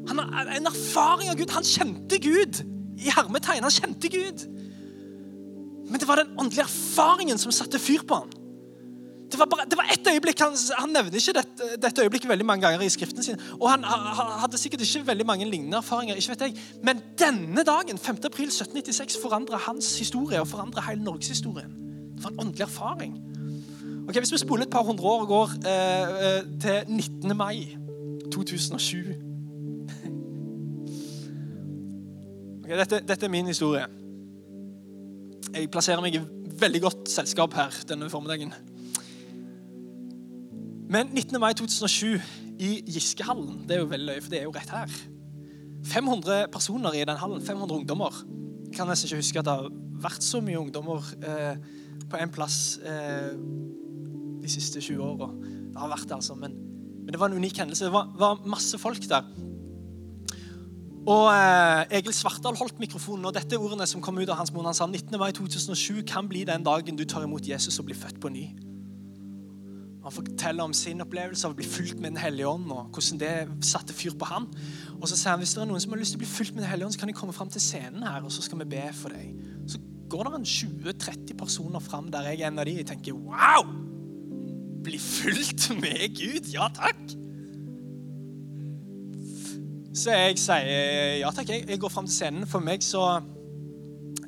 Han 0.09 0.19
En 0.19 0.67
erfaring 0.67 1.29
av 1.31 1.37
Gud. 1.39 1.51
Han 1.55 1.67
kjente 1.67 2.19
Gud. 2.23 2.63
I 2.99 3.11
hermetegn. 3.15 3.63
Han 3.63 3.75
kjente 3.75 4.11
Gud. 4.11 4.47
Men 5.89 5.99
det 5.99 6.07
var 6.07 6.21
den 6.21 6.35
åndelige 6.37 6.67
erfaringen 6.67 7.39
som 7.39 7.51
satte 7.55 7.79
fyr 7.79 8.03
på 8.07 8.19
ham. 8.21 8.38
Det 9.31 9.39
var, 9.39 9.45
bare, 9.45 9.65
det 9.69 9.77
var 9.77 9.85
ett 9.93 10.07
øyeblikk, 10.13 10.39
Han, 10.39 10.53
han 10.77 10.89
nevner 10.89 11.15
ikke 11.15 11.33
dette, 11.37 11.63
dette, 11.81 12.01
øyeblikket 12.01 12.29
veldig 12.29 12.45
mange 12.45 12.65
ganger 12.65 12.81
i 12.81 12.89
skriften 12.89 13.23
sin. 13.23 13.37
Og 13.59 13.69
han 13.69 13.83
hadde 14.41 14.57
sikkert 14.57 14.81
ikke 14.81 15.07
veldig 15.07 15.25
mange 15.25 15.49
lignende 15.49 15.77
erfaringer. 15.77 16.15
ikke 16.15 16.29
vet 16.29 16.41
jeg. 16.41 16.53
Men 16.83 17.01
denne 17.19 17.63
dagen, 17.63 17.97
5. 17.97 18.17
april 18.25 18.47
1796, 18.47 19.17
forandra 19.21 19.57
hans 19.67 19.99
historie 19.99 20.41
og 20.41 20.47
forandra 20.47 20.81
hele 20.89 21.03
norgeshistorien. 21.03 21.69
Det 22.15 22.23
var 22.23 22.29
en 22.29 22.39
åndelig 22.39 22.61
erfaring. 22.61 23.23
Ok, 24.07 24.17
Hvis 24.17 24.31
vi 24.31 24.37
spoler 24.37 24.63
et 24.63 24.69
par 24.69 24.83
hundre 24.83 25.05
år 25.05 25.21
og 25.21 25.27
går 25.27 25.49
eh, 25.65 26.37
eh 26.37 26.43
til 26.61 26.83
19. 26.87 27.37
mai 27.37 27.77
2007 28.31 28.97
Ok, 32.63 32.69
dette, 32.69 32.99
dette 33.07 33.25
er 33.25 33.29
min 33.29 33.47
historie. 33.47 33.85
Jeg 35.53 35.71
plasserer 35.71 36.01
meg 36.01 36.15
i 36.15 36.19
veldig 36.59 36.81
godt 36.81 37.09
selskap 37.09 37.53
her 37.53 37.69
denne 37.89 38.09
formiddagen. 38.09 38.53
Men 40.89 41.11
19. 41.13 41.37
mai 41.39 41.53
2007 41.53 42.17
i 42.59 42.69
Giskehallen 42.89 43.61
Det 43.67 43.75
er 43.77 43.83
jo 43.83 43.89
veldig 43.91 44.07
løye, 44.07 44.21
for 44.25 44.33
det 44.33 44.39
er 44.39 44.47
jo 44.47 44.53
rett 44.55 44.71
her. 44.73 44.93
500 45.85 46.47
personer 46.51 46.95
i 46.97 47.03
den 47.05 47.19
hallen. 47.21 47.41
500 47.45 47.77
ungdommer. 47.77 48.15
Jeg 48.65 48.73
kan 48.75 48.89
nesten 48.89 49.07
ikke 49.07 49.21
huske 49.21 49.39
at 49.39 49.45
det 49.45 49.53
har 49.53 49.69
vært 50.01 50.25
så 50.25 50.41
mye 50.41 50.57
ungdommer 50.59 51.05
eh, 51.21 51.61
på 52.09 52.17
en 52.17 52.33
plass 52.33 52.79
eh, 52.81 53.35
de 54.41 54.49
siste 54.49 54.81
20 54.81 55.03
åra. 55.05 55.29
Det 55.39 55.77
har 55.77 55.91
vært 55.93 56.07
det, 56.09 56.17
altså. 56.17 56.35
Men 56.35 56.57
Men 56.99 57.13
det 57.13 57.19
var 57.19 57.31
en 57.31 57.37
unik 57.41 57.57
hendelse. 57.57 57.85
Det 57.85 57.93
var, 57.93 58.09
var 58.17 58.41
masse 58.45 58.77
folk 58.77 59.01
der. 59.09 59.25
Og 61.09 61.29
eh, 61.33 61.97
Egil 61.97 62.13
Svartdal 62.13 62.57
holdt 62.57 62.79
mikrofonen, 62.79 63.25
og 63.25 63.33
dette 63.33 63.55
er 63.55 63.61
ordene 63.61 63.87
som 63.87 64.01
kom 64.01 64.17
ut 64.17 64.29
av 64.29 64.37
hans 64.37 64.53
munn. 64.53 64.65
Han 64.65 64.77
sa 64.77 64.85
19. 64.85 65.17
mai 65.17 65.31
2007 65.33 66.03
kan 66.05 66.29
bli 66.29 66.43
den 66.45 66.65
dagen 66.65 66.97
du 66.97 67.05
tar 67.05 67.25
imot 67.25 67.47
Jesus 67.47 67.79
og 67.79 67.85
blir 67.89 67.97
født 67.97 68.19
på 68.21 68.29
ny. 68.29 68.68
Han 70.03 70.15
forteller 70.15 70.63
om 70.63 70.73
sin 70.73 71.03
opplevelse 71.03 71.47
av 71.47 71.53
å 71.53 71.57
bli 71.59 71.67
fulgt 71.67 71.99
med 71.99 72.13
Den 72.13 72.21
hellige 72.23 72.47
ånd, 72.47 72.69
og 72.71 72.93
hvordan 72.95 73.19
det 73.19 73.65
satte 73.67 73.95
fyr 73.95 74.15
på 74.15 74.29
han. 74.29 74.47
Og 74.95 75.07
så 75.11 75.17
sier 75.17 75.33
han 75.33 75.43
hvis 75.43 75.57
det 75.57 75.63
er 75.63 75.69
noen 75.69 75.83
som 75.83 75.95
har 75.95 75.99
lyst 75.99 76.15
til 76.15 76.21
å 76.21 76.23
bli 76.23 76.31
fulgt 76.31 76.55
med 76.55 76.63
Den 76.63 76.71
hellige 76.71 76.87
ånd, 76.87 76.95
så 76.95 77.01
kan 77.01 77.11
de 77.11 77.17
komme 77.19 77.35
fram 77.35 77.51
til 77.51 77.63
scenen 77.63 78.05
her, 78.07 78.23
og 78.23 78.31
så 78.31 78.45
skal 78.45 78.61
vi 78.63 78.69
be 78.71 78.85
for 78.95 79.15
deg. 79.15 79.33
Så 79.67 79.81
går 80.09 80.29
det 80.29 80.39
en 80.39 80.49
20-30 80.55 81.37
personer 81.37 81.83
fram 81.83 82.07
der 82.13 82.31
jeg 82.31 82.41
er 82.41 82.53
en 82.53 82.63
av 82.63 82.69
de, 82.69 82.77
og 82.79 82.91
tenker 82.93 83.19
wow! 83.27 83.73
Bli 84.83 85.01
fulgt 85.03 85.67
med 85.81 86.15
Gud? 86.15 86.47
Ja 86.55 86.71
takk! 86.71 87.03
Så 89.99 90.13
jeg 90.15 90.39
sier 90.39 91.19
ja 91.19 91.29
takk. 91.35 91.49
Jeg, 91.51 91.65
jeg 91.67 91.81
går 91.81 91.91
fram 91.91 92.07
til 92.07 92.15
scenen. 92.15 92.47
For 92.47 92.63
meg 92.63 92.85
så 92.85 93.03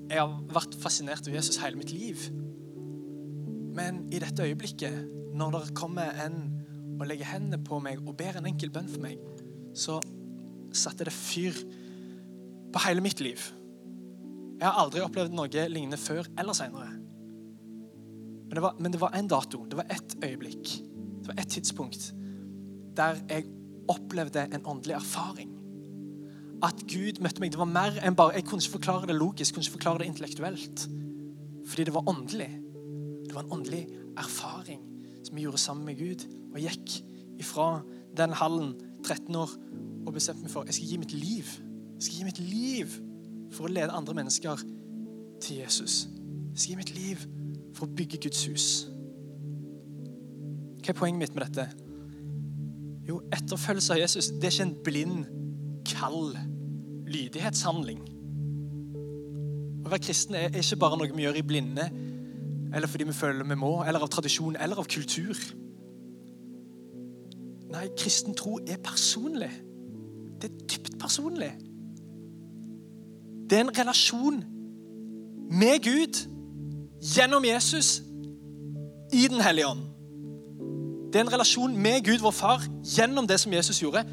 Jeg 0.10 0.20
har 0.20 0.32
vært 0.52 0.76
fascinert 0.82 1.28
av 1.30 1.36
Jesus 1.38 1.62
hele 1.64 1.80
mitt 1.80 1.94
liv. 1.96 2.26
Men 3.72 4.02
i 4.12 4.20
dette 4.20 4.44
øyeblikket, 4.44 5.21
når 5.34 5.58
det 5.58 5.76
kommer 5.78 6.12
en 6.26 6.42
og 7.02 7.08
legger 7.10 7.32
hendene 7.32 7.58
på 7.66 7.80
meg 7.82 8.02
og 8.06 8.14
ber 8.20 8.38
en 8.38 8.48
enkel 8.50 8.70
bønn 8.74 8.90
for 8.92 9.02
meg, 9.02 9.22
så 9.74 9.98
satte 10.76 11.08
det 11.08 11.14
fyr 11.16 11.56
på 12.72 12.82
hele 12.86 13.04
mitt 13.04 13.24
liv. 13.24 13.42
Jeg 14.60 14.68
har 14.68 14.78
aldri 14.84 15.02
opplevd 15.02 15.34
noe 15.34 15.50
lignende 15.50 15.98
før 15.98 16.30
eller 16.38 16.56
seinere. 16.58 16.92
Men, 16.92 18.54
det 18.54 18.64
var, 18.68 18.76
men 18.78 18.94
det 18.94 19.02
var 19.02 19.16
en 19.18 19.32
dato, 19.32 19.64
det 19.66 19.80
var 19.80 19.90
ett 19.90 20.14
øyeblikk, 20.22 20.76
det 21.24 21.32
var 21.32 21.42
ett 21.42 21.56
tidspunkt 21.56 22.12
der 22.98 23.18
jeg 23.32 23.48
opplevde 23.90 24.44
en 24.52 24.66
åndelig 24.68 24.98
erfaring. 24.98 25.54
At 26.62 26.84
Gud 26.92 27.22
møtte 27.24 27.42
meg. 27.42 27.54
Det 27.54 27.60
var 27.62 27.70
mer 27.72 27.96
enn 28.04 28.18
bare, 28.20 28.36
Jeg 28.36 28.46
kunne 28.46 28.62
ikke 28.62 28.76
forklare 28.76 29.08
det 29.08 29.16
logisk, 29.16 29.56
kunne 29.56 29.64
ikke 29.64 29.78
forklare 29.80 30.04
det 30.04 30.10
intellektuelt. 30.12 30.84
Fordi 31.72 31.88
det 31.88 31.94
var 31.96 32.10
åndelig. 32.12 32.50
Det 33.26 33.34
var 33.34 33.46
en 33.46 33.54
åndelig 33.56 33.86
erfaring 34.20 34.91
jeg 35.38 35.48
gjorde 35.48 35.62
sammen 35.62 35.86
med 35.86 36.00
Gud. 36.00 36.26
Og 36.54 36.60
gikk 36.60 36.98
ifra 37.42 37.82
den 38.18 38.34
hallen 38.36 38.74
13 39.06 39.36
år 39.36 39.52
og 40.06 40.14
bestemte 40.14 40.46
meg 40.46 40.54
for 40.54 40.68
jeg 40.68 40.78
skal 40.78 40.90
gi 40.92 40.98
mitt 41.02 41.14
liv 41.14 41.50
Jeg 41.96 42.04
skal 42.06 42.16
gi 42.18 42.26
mitt 42.28 42.40
liv 42.42 42.94
for 43.54 43.68
å 43.68 43.72
lede 43.72 43.94
andre 43.94 44.16
mennesker 44.18 44.62
til 45.42 45.60
Jesus. 45.60 46.08
Jeg 46.52 46.58
skal 46.58 46.72
gi 46.72 46.78
mitt 46.80 46.94
liv 46.96 47.26
for 47.78 47.86
å 47.86 47.96
bygge 47.98 48.20
Guds 48.24 48.46
hus. 48.50 48.68
Hva 50.82 50.94
er 50.94 50.98
poenget 50.98 51.22
mitt 51.22 51.36
med 51.36 51.46
dette? 51.46 51.68
Jo, 53.06 53.20
etterfølgelse 53.36 53.94
av 53.94 54.02
Jesus 54.02 54.32
det 54.34 54.50
er 54.50 54.56
ikke 54.56 54.68
en 54.70 54.74
blind, 54.88 55.30
kald 55.92 56.40
lydighetshandling. 57.12 58.02
Å 59.82 59.92
være 59.92 60.06
kristen 60.08 60.38
er 60.40 60.58
ikke 60.58 60.80
bare 60.82 60.98
noe 60.98 61.14
vi 61.14 61.26
gjør 61.28 61.38
i 61.42 61.46
blinde, 61.46 61.86
eller 62.76 62.88
fordi 62.88 63.04
vi 63.04 63.14
føler 63.14 63.44
vi 63.44 63.56
må, 63.56 63.84
eller 63.84 64.00
av 64.00 64.08
tradisjon, 64.08 64.56
eller 64.56 64.80
av 64.80 64.86
kultur. 64.86 65.36
Nei, 67.72 67.88
kristen 67.98 68.36
tro 68.36 68.58
er 68.68 68.80
personlig. 68.84 69.52
Det 70.42 70.52
er 70.52 70.66
dypt 70.72 70.98
personlig. 71.00 71.52
Det 73.50 73.58
er 73.58 73.66
en 73.66 73.78
relasjon 73.78 74.44
med 75.52 75.84
Gud 75.84 76.20
gjennom 77.02 77.46
Jesus 77.46 78.02
i 79.14 79.28
Den 79.28 79.42
hellige 79.42 79.68
ånd. 79.68 79.80
Det 81.14 81.20
er 81.20 81.26
en 81.26 81.34
relasjon 81.34 81.78
med 81.78 82.06
Gud, 82.06 82.20
vår 82.20 82.32
far, 82.32 82.64
gjennom 82.98 83.28
det 83.28 83.40
som 83.40 83.54
Jesus 83.54 83.82
gjorde 83.82 84.06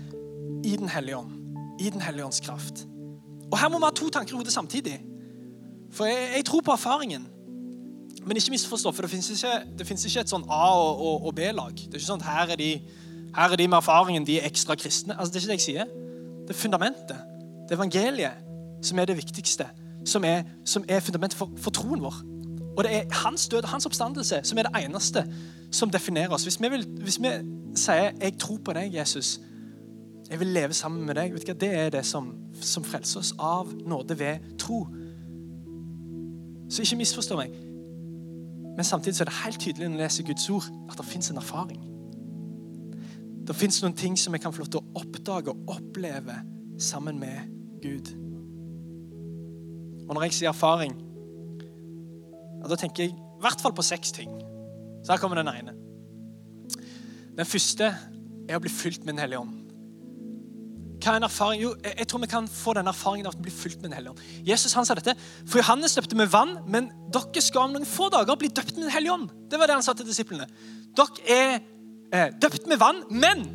i 0.65 0.77
Den 0.77 0.89
hellige 0.89 1.17
ånd. 1.17 1.33
I 1.81 1.91
Den 1.91 2.01
hellige 2.01 2.25
ånds 2.25 2.41
kraft. 2.41 2.87
Og 3.53 3.59
Her 3.59 3.69
må 3.69 3.79
vi 3.79 3.85
ha 3.85 3.91
to 3.91 4.09
tanker 4.09 4.35
i 4.35 4.37
hodet 4.37 4.53
samtidig. 4.53 5.01
For 5.91 6.05
jeg, 6.05 6.31
jeg, 6.37 6.45
tror 6.45 6.61
på 6.61 6.71
erfaringen. 6.71 7.27
Men 8.29 8.37
ikke 8.37 8.53
misforstå, 8.53 8.91
for 8.93 9.03
det 9.03 9.11
fins 9.11 9.31
ikke, 9.33 9.53
ikke, 9.81 10.21
et 10.21 10.29
sånn 10.29 10.45
A- 10.53 10.75
og, 10.77 11.01
og, 11.01 11.27
og 11.31 11.35
B-lag. 11.35 11.73
Det 11.73 11.95
er 11.95 12.01
ikke 12.03 12.11
sånn 12.11 12.21
at 12.21 12.29
her 12.29 12.53
er, 12.53 12.61
de, 12.61 12.73
her 13.37 13.55
er 13.55 13.57
de 13.57 13.69
med 13.69 13.79
erfaringen, 13.79 14.27
de 14.29 14.37
er 14.37 14.49
ekstra 14.49 14.77
kristne. 14.77 15.17
Altså, 15.17 15.33
det 15.33 15.39
er 15.39 15.47
ikke 15.47 15.53
det 15.53 15.57
jeg 15.57 15.65
sier. 15.65 15.95
Det 16.45 16.53
er 16.53 16.59
fundamentet. 16.59 17.23
Det 17.65 17.73
er 17.73 17.79
evangeliet 17.79 18.45
som 18.85 19.01
er 19.01 19.09
det 19.09 19.17
viktigste. 19.17 19.65
Som 20.05 20.27
er, 20.29 20.43
som 20.69 20.85
er 20.89 21.01
fundamentet 21.01 21.39
for, 21.41 21.57
for 21.57 21.73
troen 21.73 22.05
vår. 22.05 22.19
Og 22.77 22.85
det 22.85 22.93
er 22.99 23.15
hans 23.23 23.47
død 23.49 23.65
og 23.65 23.73
hans 23.73 23.89
oppstandelse 23.89 24.43
som 24.45 24.61
er 24.61 24.69
det 24.69 24.83
eneste 24.85 25.25
som 25.73 25.91
definerer 25.91 26.37
oss. 26.37 26.45
Hvis 26.45 26.61
vi, 26.61 26.69
vil, 26.69 26.85
hvis 27.01 27.17
vi 27.21 27.33
sier 27.77 28.13
'Jeg 28.21 28.39
tror 28.39 28.59
på 28.65 28.73
deg, 28.73 28.93
Jesus', 28.95 29.41
jeg 30.31 30.41
vil 30.41 30.47
leve 30.47 30.73
sammen 30.73 31.07
med 31.07 31.15
deg, 31.15 31.33
vet 31.33 31.47
du 31.47 31.53
hva? 31.53 31.59
det 31.61 31.75
er 31.75 31.91
det 31.91 32.07
som, 32.07 32.35
som 32.61 32.85
frelser 32.85 33.21
oss 33.21 33.35
av 33.39 33.73
nåde 33.87 34.19
ved 34.19 34.59
tro. 34.59 34.87
Så 36.71 36.83
ikke 36.83 36.97
misforstå 36.97 37.37
meg. 37.37 37.68
Men 38.79 38.85
samtidig 38.85 39.17
så 39.17 39.25
er 39.25 39.27
det 39.27 39.41
helt 39.45 39.61
tydelig 39.61 39.89
når 39.89 39.97
jeg 39.97 40.05
leser 40.05 40.27
Guds 40.27 40.51
ord, 40.55 40.67
at 40.87 41.01
det 41.01 41.05
fins 41.07 41.31
en 41.33 41.41
erfaring. 41.41 41.81
Det 43.49 43.57
fins 43.59 43.81
noen 43.83 43.97
ting 43.99 44.15
som 44.15 44.37
jeg 44.37 44.45
kan 44.45 44.55
få 44.55 44.63
lov 44.63 44.69
til 44.71 44.79
å 44.79 45.01
oppdage 45.01 45.51
og 45.51 45.73
oppleve 45.75 46.37
sammen 46.79 47.19
med 47.19 47.49
Gud. 47.83 48.13
Og 50.07 50.15
når 50.15 50.29
jeg 50.29 50.37
sier 50.37 50.53
erfaring, 50.53 50.95
ja, 52.61 52.71
da 52.71 52.79
tenker 52.79 53.09
jeg 53.09 53.17
i 53.17 53.43
hvert 53.43 53.67
fall 53.67 53.75
på 53.75 53.83
seks 53.83 54.15
ting. 54.15 54.31
Så 55.03 55.11
her 55.11 55.19
kommer 55.25 55.43
den 55.43 55.51
ene. 55.51 55.75
Den 57.35 57.51
første 57.51 57.91
er 57.91 58.55
å 58.55 58.63
bli 58.63 58.71
fylt 58.71 59.03
med 59.03 59.17
Den 59.17 59.25
hellige 59.27 59.43
ånd. 59.43 59.58
Hva 61.09 61.15
er 61.17 61.23
en 61.23 61.25
erfaring? 61.25 61.63
Jo, 61.63 61.71
jeg 61.81 62.05
tror 62.05 62.21
vi 62.21 62.29
kan 62.29 62.47
få 62.53 62.75
den 62.77 62.89
erfaringen 62.91 63.31
av 63.31 63.37
å 63.39 63.41
bli 63.41 63.53
fulgt 63.55 63.79
med 63.81 63.89
Den 63.89 63.95
hellige 63.97 64.11
ånd. 64.13 64.25
Jesus 64.45 64.75
han 64.77 64.85
sa 64.85 64.93
dette, 64.99 65.15
for 65.49 65.63
Johannes 65.63 65.95
døpte 65.97 66.17
med 66.21 66.29
vann, 66.29 66.51
men 66.69 66.91
dere 67.15 67.41
skal 67.41 67.63
om 67.65 67.79
noen 67.79 67.87
få 67.89 68.11
dager 68.13 68.37
bli 68.37 68.51
døpt 68.53 68.75
med 68.75 68.85
Den 68.85 68.93
hellige 68.93 69.15
ånd. 69.15 69.31
Det 69.49 69.57
var 69.57 69.71
det 69.71 69.79
han 69.79 69.87
sa 69.87 69.95
til 69.97 70.05
disiplene. 70.05 70.45
Dere 70.99 71.23
er 71.33 71.55
eh, 72.13 72.35
døpt 72.37 72.69
med 72.69 72.77
vann, 72.83 73.01
men 73.09 73.47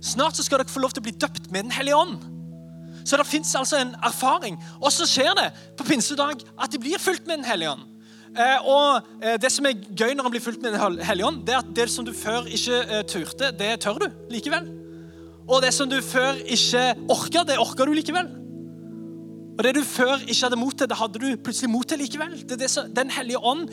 snart 0.00 0.38
så 0.38 0.46
skal 0.46 0.62
dere 0.62 0.72
få 0.72 0.80
lov 0.80 0.94
til 0.94 1.04
å 1.04 1.04
bli 1.04 1.12
døpt 1.12 1.50
med 1.50 1.66
Den 1.66 1.74
hellige 1.76 1.98
ånd. 2.00 2.24
Så 3.04 3.20
det 3.20 3.26
fins 3.28 3.52
altså 3.60 3.82
en 3.82 3.92
erfaring. 4.00 4.56
Og 4.80 4.88
så 4.94 5.04
skjer 5.04 5.36
det 5.36 5.50
på 5.76 5.84
pinsedag 5.84 6.46
at 6.56 6.72
de 6.72 6.80
blir 6.80 6.96
fulgt 6.96 7.28
med 7.28 7.42
Den 7.42 7.50
hellige 7.50 7.74
ånd. 7.74 7.84
Eh, 8.38 8.64
og 8.64 9.04
eh, 9.20 9.36
Det 9.36 9.52
som 9.52 9.68
er 9.68 9.84
gøy 9.92 10.16
når 10.16 10.30
en 10.30 10.36
blir 10.38 10.46
fulgt 10.48 10.64
med 10.64 10.78
Den 10.78 11.04
hellige 11.04 11.28
ånd, 11.28 11.44
det 11.44 11.58
er 11.58 11.60
at 11.60 11.76
det 11.76 11.90
som 11.92 12.08
du 12.08 12.14
før 12.16 12.48
ikke 12.48 12.80
eh, 12.88 13.04
turte, 13.04 13.52
det 13.52 13.74
tør 13.84 14.00
du 14.00 14.08
likevel. 14.32 14.72
Og 15.48 15.60
det 15.62 15.74
som 15.76 15.90
du 15.90 15.98
før 16.02 16.38
ikke 16.44 16.94
orka, 17.12 17.44
det 17.44 17.58
orka 17.60 17.84
du 17.84 17.92
likevel. 17.96 18.30
Og 19.54 19.62
det 19.64 19.74
du 19.76 19.82
før 19.86 20.16
ikke 20.24 20.40
hadde 20.46 20.58
mot 20.58 20.74
til, 20.74 20.88
det 20.90 20.98
hadde 20.98 21.20
du 21.20 21.28
plutselig 21.44 21.70
mot 21.70 21.86
til 21.86 22.00
likevel. 22.00 22.34
Det 22.48 22.58
det 22.58 22.70
som, 22.70 22.90
den 22.90 23.10
hellige 23.10 23.38
ånd 23.38 23.68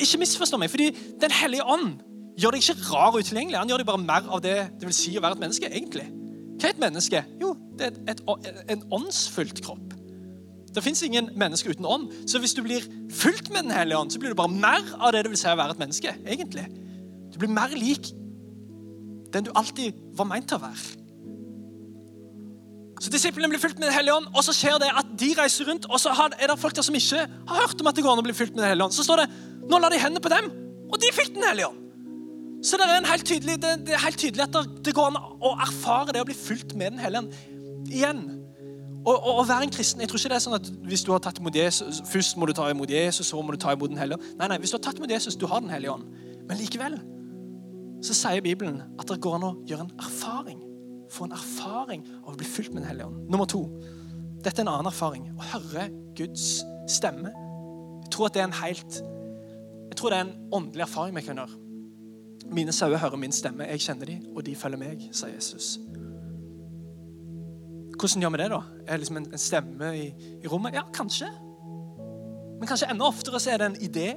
Ikke 0.00 0.18
misforstå 0.18 0.56
meg, 0.56 0.70
fordi 0.70 0.90
Den 1.20 1.30
hellige 1.30 1.64
ånd 1.64 1.98
gjør 2.38 2.54
deg 2.54 2.62
ikke 2.62 2.88
rar 2.92 3.12
og 3.12 3.20
utilgjengelig. 3.20 3.58
Han 3.58 3.68
gjør 3.68 3.82
deg 3.82 3.88
bare 3.88 4.04
mer 4.04 4.28
av 4.30 4.42
det 4.42 4.56
det 4.80 4.86
vil 4.88 4.96
si 4.96 5.16
å 5.18 5.22
være 5.22 5.38
et 5.38 5.42
menneske. 5.42 5.70
egentlig. 5.70 6.06
Hva 6.58 6.68
er 6.68 6.74
et 6.74 6.82
menneske? 6.82 7.22
Jo, 7.40 7.54
det 7.78 7.86
er 7.86 7.96
et, 7.96 8.22
et, 8.22 8.60
en 8.74 8.84
åndsfullt 8.98 9.62
kropp. 9.64 9.94
Det 10.74 10.84
fins 10.84 11.02
ingen 11.02 11.30
mennesker 11.34 11.74
uten 11.74 11.86
ånd. 11.88 12.12
Så 12.30 12.38
hvis 12.38 12.54
du 12.54 12.62
blir 12.62 12.84
fulgt 13.10 13.50
med 13.50 13.66
Den 13.66 13.74
hellige 13.74 13.98
ånd, 13.98 14.10
så 14.10 14.18
blir 14.18 14.30
du 14.30 14.38
bare 14.38 14.52
mer 14.52 14.84
av 15.00 15.12
det 15.12 15.24
det 15.24 15.32
vil 15.32 15.40
si 15.40 15.48
å 15.50 15.56
være 15.58 15.74
et 15.74 15.82
menneske. 15.82 16.14
egentlig. 16.26 16.66
Du 17.32 17.38
blir 17.38 17.50
mer 17.50 17.74
lik 17.74 18.12
den 19.34 19.44
du 19.44 19.52
alltid 19.56 19.96
var 20.16 20.28
meint 20.28 20.48
til 20.48 20.58
å 20.58 20.64
være. 20.64 20.98
Så 22.98 23.12
Disiplene 23.14 23.50
blir 23.52 23.60
fulgt 23.62 23.78
med 23.78 23.86
Den 23.86 23.94
hellige 23.94 24.16
ånd, 24.16 24.30
og 24.34 24.42
så 24.42 24.54
skjer 24.56 24.78
det 24.82 24.88
at 24.90 25.10
de 25.20 25.28
reiser 25.38 25.68
rundt. 25.70 25.86
Og 25.86 26.00
så 26.02 26.10
er 26.10 26.50
det 26.50 26.56
folk 26.58 26.74
der 26.74 26.86
som 26.86 26.96
ikke 26.98 27.26
har 27.26 27.60
hørt 27.60 27.80
om 27.80 27.90
at 27.90 27.96
det 27.96 28.02
går 28.04 28.16
an 28.16 28.22
å 28.22 28.26
bli 28.26 28.34
fulgt 28.34 28.56
med 28.56 28.64
Den 28.64 28.72
hellige 28.72 28.88
ånd. 28.88 28.96
Så 28.96 29.06
står 29.06 29.22
det 29.22 29.28
nå 29.68 29.78
la 29.78 29.90
de 29.92 30.00
hendene 30.00 30.24
på 30.24 30.32
dem, 30.32 30.48
og 30.88 30.98
de 31.02 31.12
fikk 31.14 31.36
Den 31.36 31.46
hellige 31.46 31.68
ånd. 31.70 31.84
Så 32.64 32.74
det 32.80 32.88
er, 32.90 33.06
helt 33.06 33.26
tydelig, 33.26 33.54
det, 33.62 33.76
det 33.86 33.94
er 33.94 34.02
helt 34.02 34.18
tydelig 34.18 34.48
at 34.48 34.56
det 34.82 34.94
går 34.96 35.12
an 35.12 35.18
å 35.46 35.52
erfare 35.62 36.10
det 36.10 36.24
å 36.24 36.26
bli 36.26 36.34
fulgt 36.34 36.74
med 36.74 36.96
Den 36.96 37.02
hellige 37.04 37.22
ånd 37.22 37.92
igjen. 37.92 38.24
og 39.06 39.44
være 39.48 39.68
en 39.68 39.70
kristen 39.72 40.02
jeg 40.02 40.10
tror 40.10 40.18
ikke 40.18 40.32
det 40.32 40.36
er 40.36 40.42
sånn 40.42 40.56
at 40.58 40.66
hvis 40.88 41.04
du 41.06 41.12
har 41.14 41.22
tatt 41.22 41.38
imot 41.38 41.54
Jesus, 41.54 42.02
Først 42.10 42.36
må 42.36 42.48
du 42.50 42.52
ta 42.52 42.66
imot 42.68 42.90
Jesus, 42.90 43.30
så 43.30 43.38
må 43.40 43.54
du 43.54 43.60
ta 43.62 43.72
imot 43.76 43.94
Den 43.94 44.02
hellige 44.02 44.18
ånd. 44.18 44.34
Nei, 44.40 44.50
nei, 44.50 44.58
hvis 44.58 44.74
du 44.74 44.80
har 44.80 44.82
tatt 44.88 44.98
imot 44.98 45.14
Jesus, 45.14 45.38
du 45.38 45.46
har 45.46 45.62
Den 45.62 45.70
hellige 45.70 45.94
ånd. 45.94 46.10
Men 46.48 46.58
likevel 46.58 46.98
så 48.04 48.14
sier 48.14 48.42
Bibelen 48.44 48.82
at 48.98 49.08
det 49.10 49.20
går 49.22 49.38
an 49.38 49.46
å 49.48 49.54
gjøre 49.68 49.88
en 49.88 49.94
erfaring. 50.04 50.60
Få 51.10 51.26
en 51.26 51.36
erfaring 51.36 52.04
av 52.22 52.34
å 52.34 52.38
bli 52.38 52.46
fylt 52.46 52.72
med 52.74 52.82
Den 52.82 52.90
hellige 52.90 53.08
ånd. 53.10 53.30
Nummer 53.32 53.48
to. 53.50 53.64
Dette 54.44 54.62
er 54.62 54.66
en 54.66 54.74
annen 54.74 54.90
erfaring. 54.90 55.30
Å 55.34 55.48
høre 55.54 55.88
Guds 56.18 56.60
stemme. 56.90 57.32
Jeg 58.04 58.12
tror 58.14 58.28
at 58.28 58.36
det 58.36 58.42
er 58.42 58.50
en 58.50 58.60
helt 58.62 59.00
Jeg 59.88 59.96
tror 59.98 60.12
det 60.12 60.18
er 60.18 60.28
en 60.28 60.52
åndelig 60.54 60.84
erfaring 60.84 61.16
vi 61.16 61.24
kan 61.26 61.40
gjøre. 61.40 61.64
Mine 62.54 62.72
sauer 62.72 63.00
hører 63.02 63.18
min 63.18 63.34
stemme. 63.34 63.66
Jeg 63.72 63.82
kjenner 63.82 64.06
dem, 64.06 64.28
og 64.36 64.44
de 64.46 64.54
følger 64.56 64.78
meg, 64.80 65.08
sa 65.12 65.26
Jesus. 65.26 65.74
Hvordan 67.98 68.22
gjør 68.22 68.30
vi 68.30 68.38
det, 68.38 68.48
da? 68.52 68.60
Er 68.86 68.92
det 68.92 69.00
liksom 69.02 69.16
en, 69.18 69.26
en 69.32 69.42
stemme 69.42 69.90
i, 69.98 70.06
i, 70.38 70.46
rommet? 70.46 70.76
Ja, 70.78 70.84
kanskje. 70.94 71.26
Men 72.60 72.70
kanskje 72.70 72.92
enda 72.92 73.08
oftere 73.10 73.40
så 73.42 73.50
er 73.50 73.58
det 73.58 73.66
en 73.72 73.80
idé. 73.82 74.08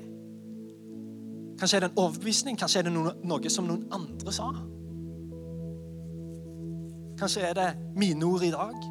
Kanskje 1.62 1.78
er 1.78 1.80
det 1.80 1.92
en 1.92 1.98
overbevisning. 1.98 2.58
Kanskje 2.58 2.80
er 2.80 2.88
det 2.88 2.92
noe, 2.96 3.12
noe 3.22 3.50
som 3.54 3.68
noen 3.70 3.84
andre 3.94 4.32
sa. 4.34 4.48
Kanskje 7.20 7.44
er 7.46 7.54
det 7.54 7.68
mine 8.02 8.26
ord 8.26 8.42
i 8.48 8.50
dag. 8.50 8.88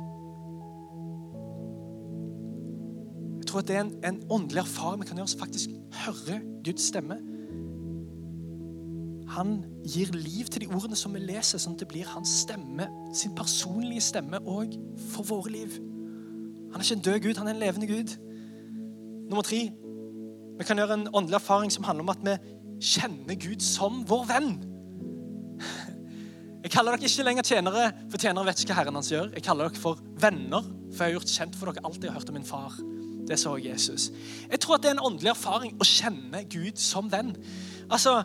Jeg 3.40 3.48
tror 3.50 3.64
at 3.64 3.72
det 3.72 3.76
er 3.76 3.82
en, 3.82 3.90
en 4.06 4.20
åndelig 4.30 4.62
erfaring 4.62 5.02
vi 5.02 5.08
kan 5.08 5.18
gjøre 5.18 5.26
oss 5.32 5.34
faktisk 5.40 5.74
høre 6.04 6.38
Guds 6.62 6.86
stemme. 6.92 7.18
Han 9.34 9.64
gir 9.82 10.14
liv 10.14 10.46
til 10.46 10.62
de 10.62 10.70
ordene 10.70 10.98
som 10.98 11.18
vi 11.18 11.24
leser, 11.26 11.58
sånn 11.58 11.74
at 11.74 11.82
det 11.82 11.90
blir 11.90 12.06
hans 12.14 12.36
stemme, 12.44 12.86
sin 13.10 13.34
personlige 13.34 14.06
stemme 14.12 14.38
òg 14.46 14.78
for 15.10 15.26
våre 15.26 15.56
liv. 15.56 15.74
Han 16.70 16.78
er 16.78 16.86
ikke 16.86 17.00
en 17.00 17.06
død 17.10 17.20
Gud, 17.26 17.42
han 17.42 17.50
er 17.50 17.58
en 17.58 17.64
levende 17.66 17.90
Gud. 17.90 18.14
Nummer 19.26 19.42
tre 19.42 19.64
vi 20.60 20.64
kan 20.68 20.76
gjøre 20.76 20.98
en 20.98 21.06
åndelig 21.16 21.38
erfaring 21.38 21.70
som 21.72 21.86
handler 21.88 22.04
om 22.04 22.10
at 22.12 22.24
vi 22.24 22.34
kjenner 22.80 23.38
Gud 23.40 23.62
som 23.64 24.02
vår 24.08 24.26
venn. 24.30 24.52
Jeg 26.60 26.74
kaller 26.74 26.96
dere 26.96 27.08
ikke 27.08 27.24
lenger 27.24 27.46
tjenere, 27.46 27.86
for 28.12 28.20
tjenere 28.20 28.50
vet 28.50 28.60
ikke 28.60 28.74
hva 28.74 28.82
Herren 28.82 28.98
hans 28.98 29.08
gjør. 29.12 29.30
Jeg 29.32 29.44
kaller 29.46 29.70
dere 29.70 29.80
for 29.80 30.00
venner, 30.20 30.66
for 30.90 31.04
jeg 31.04 31.14
har 31.14 31.16
gjort 31.16 31.32
kjent 31.36 31.56
for 31.56 31.70
dere 31.70 31.84
alt 31.88 32.02
jeg 32.02 32.12
har 32.12 32.20
hørt 32.20 32.32
om 32.32 32.36
min 32.36 32.44
far. 32.44 32.76
Det 33.30 33.38
sa 33.40 33.54
Jesus. 33.62 34.10
Jeg 34.50 34.60
tror 34.60 34.76
at 34.76 34.84
det 34.84 34.90
er 34.90 34.98
en 34.98 35.06
åndelig 35.08 35.32
erfaring 35.32 35.76
å 35.80 35.86
kjenne 35.86 36.42
Gud 36.52 36.80
som 36.80 37.08
venn. 37.12 37.32
Altså, 37.88 38.20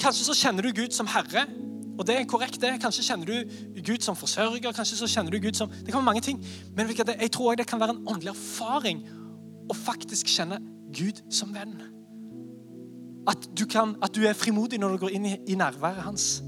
Kanskje 0.00 0.24
så 0.24 0.36
kjenner 0.36 0.64
du 0.64 0.72
Gud 0.72 0.94
som 0.94 1.08
herre, 1.10 1.46
og 1.98 2.06
det 2.06 2.16
er 2.16 2.24
korrekt. 2.24 2.60
det. 2.60 2.80
Kanskje 2.80 3.04
kjenner 3.04 3.26
du 3.26 3.82
Gud 3.82 4.00
som 4.00 4.16
forsørger, 4.16 4.72
kanskje 4.72 4.96
så 4.96 5.06
kjenner 5.06 5.30
du 5.30 5.38
Gud 5.38 5.54
som 5.54 5.68
Det 5.68 5.92
kan 5.92 6.00
være 6.00 6.04
mange 6.04 6.20
ting. 6.20 6.44
Men 6.76 6.88
jeg 6.88 7.30
tror 7.30 7.54
det 7.54 7.66
kan 7.66 7.80
være 7.80 7.90
en 7.90 8.06
åndelig 8.08 8.32
erfaring 8.32 9.04
å 9.70 9.74
faktisk 9.74 10.26
kjenne 10.26 10.58
Gud 10.92 11.22
som 11.30 11.54
venn. 11.54 11.76
At 13.28 13.48
du, 13.58 13.66
kan, 13.70 13.96
at 14.02 14.14
du 14.14 14.24
er 14.26 14.34
frimodig 14.34 14.80
når 14.80 14.94
du 14.94 15.04
går 15.04 15.14
inn 15.16 15.26
i, 15.30 15.36
i 15.52 15.58
nærværet 15.58 16.02
hans. 16.02 16.42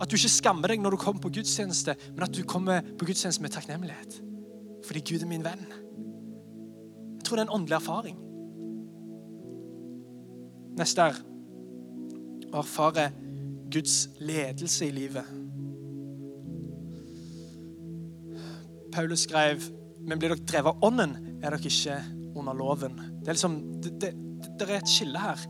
At 0.00 0.10
du 0.10 0.16
ikke 0.16 0.32
skammer 0.32 0.72
deg 0.72 0.80
når 0.82 0.96
du 0.96 1.00
kommer 1.00 1.22
på 1.22 1.32
gudstjeneste, 1.36 1.94
men 2.14 2.26
at 2.26 2.34
du 2.34 2.42
kommer 2.48 2.80
på 2.98 3.08
gudstjeneste 3.08 3.42
med 3.42 3.52
takknemlighet. 3.54 4.20
Fordi 4.86 5.04
Gud 5.12 5.22
er 5.22 5.30
min 5.30 5.44
venn. 5.44 5.66
Jeg 7.18 7.28
tror 7.28 7.36
det 7.36 7.44
er 7.44 7.48
en 7.48 7.56
åndelig 7.58 7.78
erfaring. 7.78 8.18
Neste 10.78 11.08
er 11.10 11.20
å 12.50 12.58
erfare 12.62 13.10
Guds 13.72 14.08
ledelse 14.20 14.88
i 14.88 14.92
livet. 14.94 15.30
Paulus 18.94 19.24
skrev 19.26 19.62
men 20.04 20.20
blir 20.20 20.34
dere 20.34 20.44
drevet 20.44 20.72
av 20.74 20.84
ånden, 20.84 21.14
er 21.40 21.54
dere 21.54 21.70
ikke 21.70 21.98
under 22.34 22.56
loven. 22.56 22.96
Det 23.22 23.30
er, 23.30 23.36
liksom, 23.36 23.56
det, 23.82 23.92
det, 24.02 24.10
det 24.58 24.66
er 24.66 24.76
et 24.78 24.90
skille 24.90 25.20
her. 25.20 25.44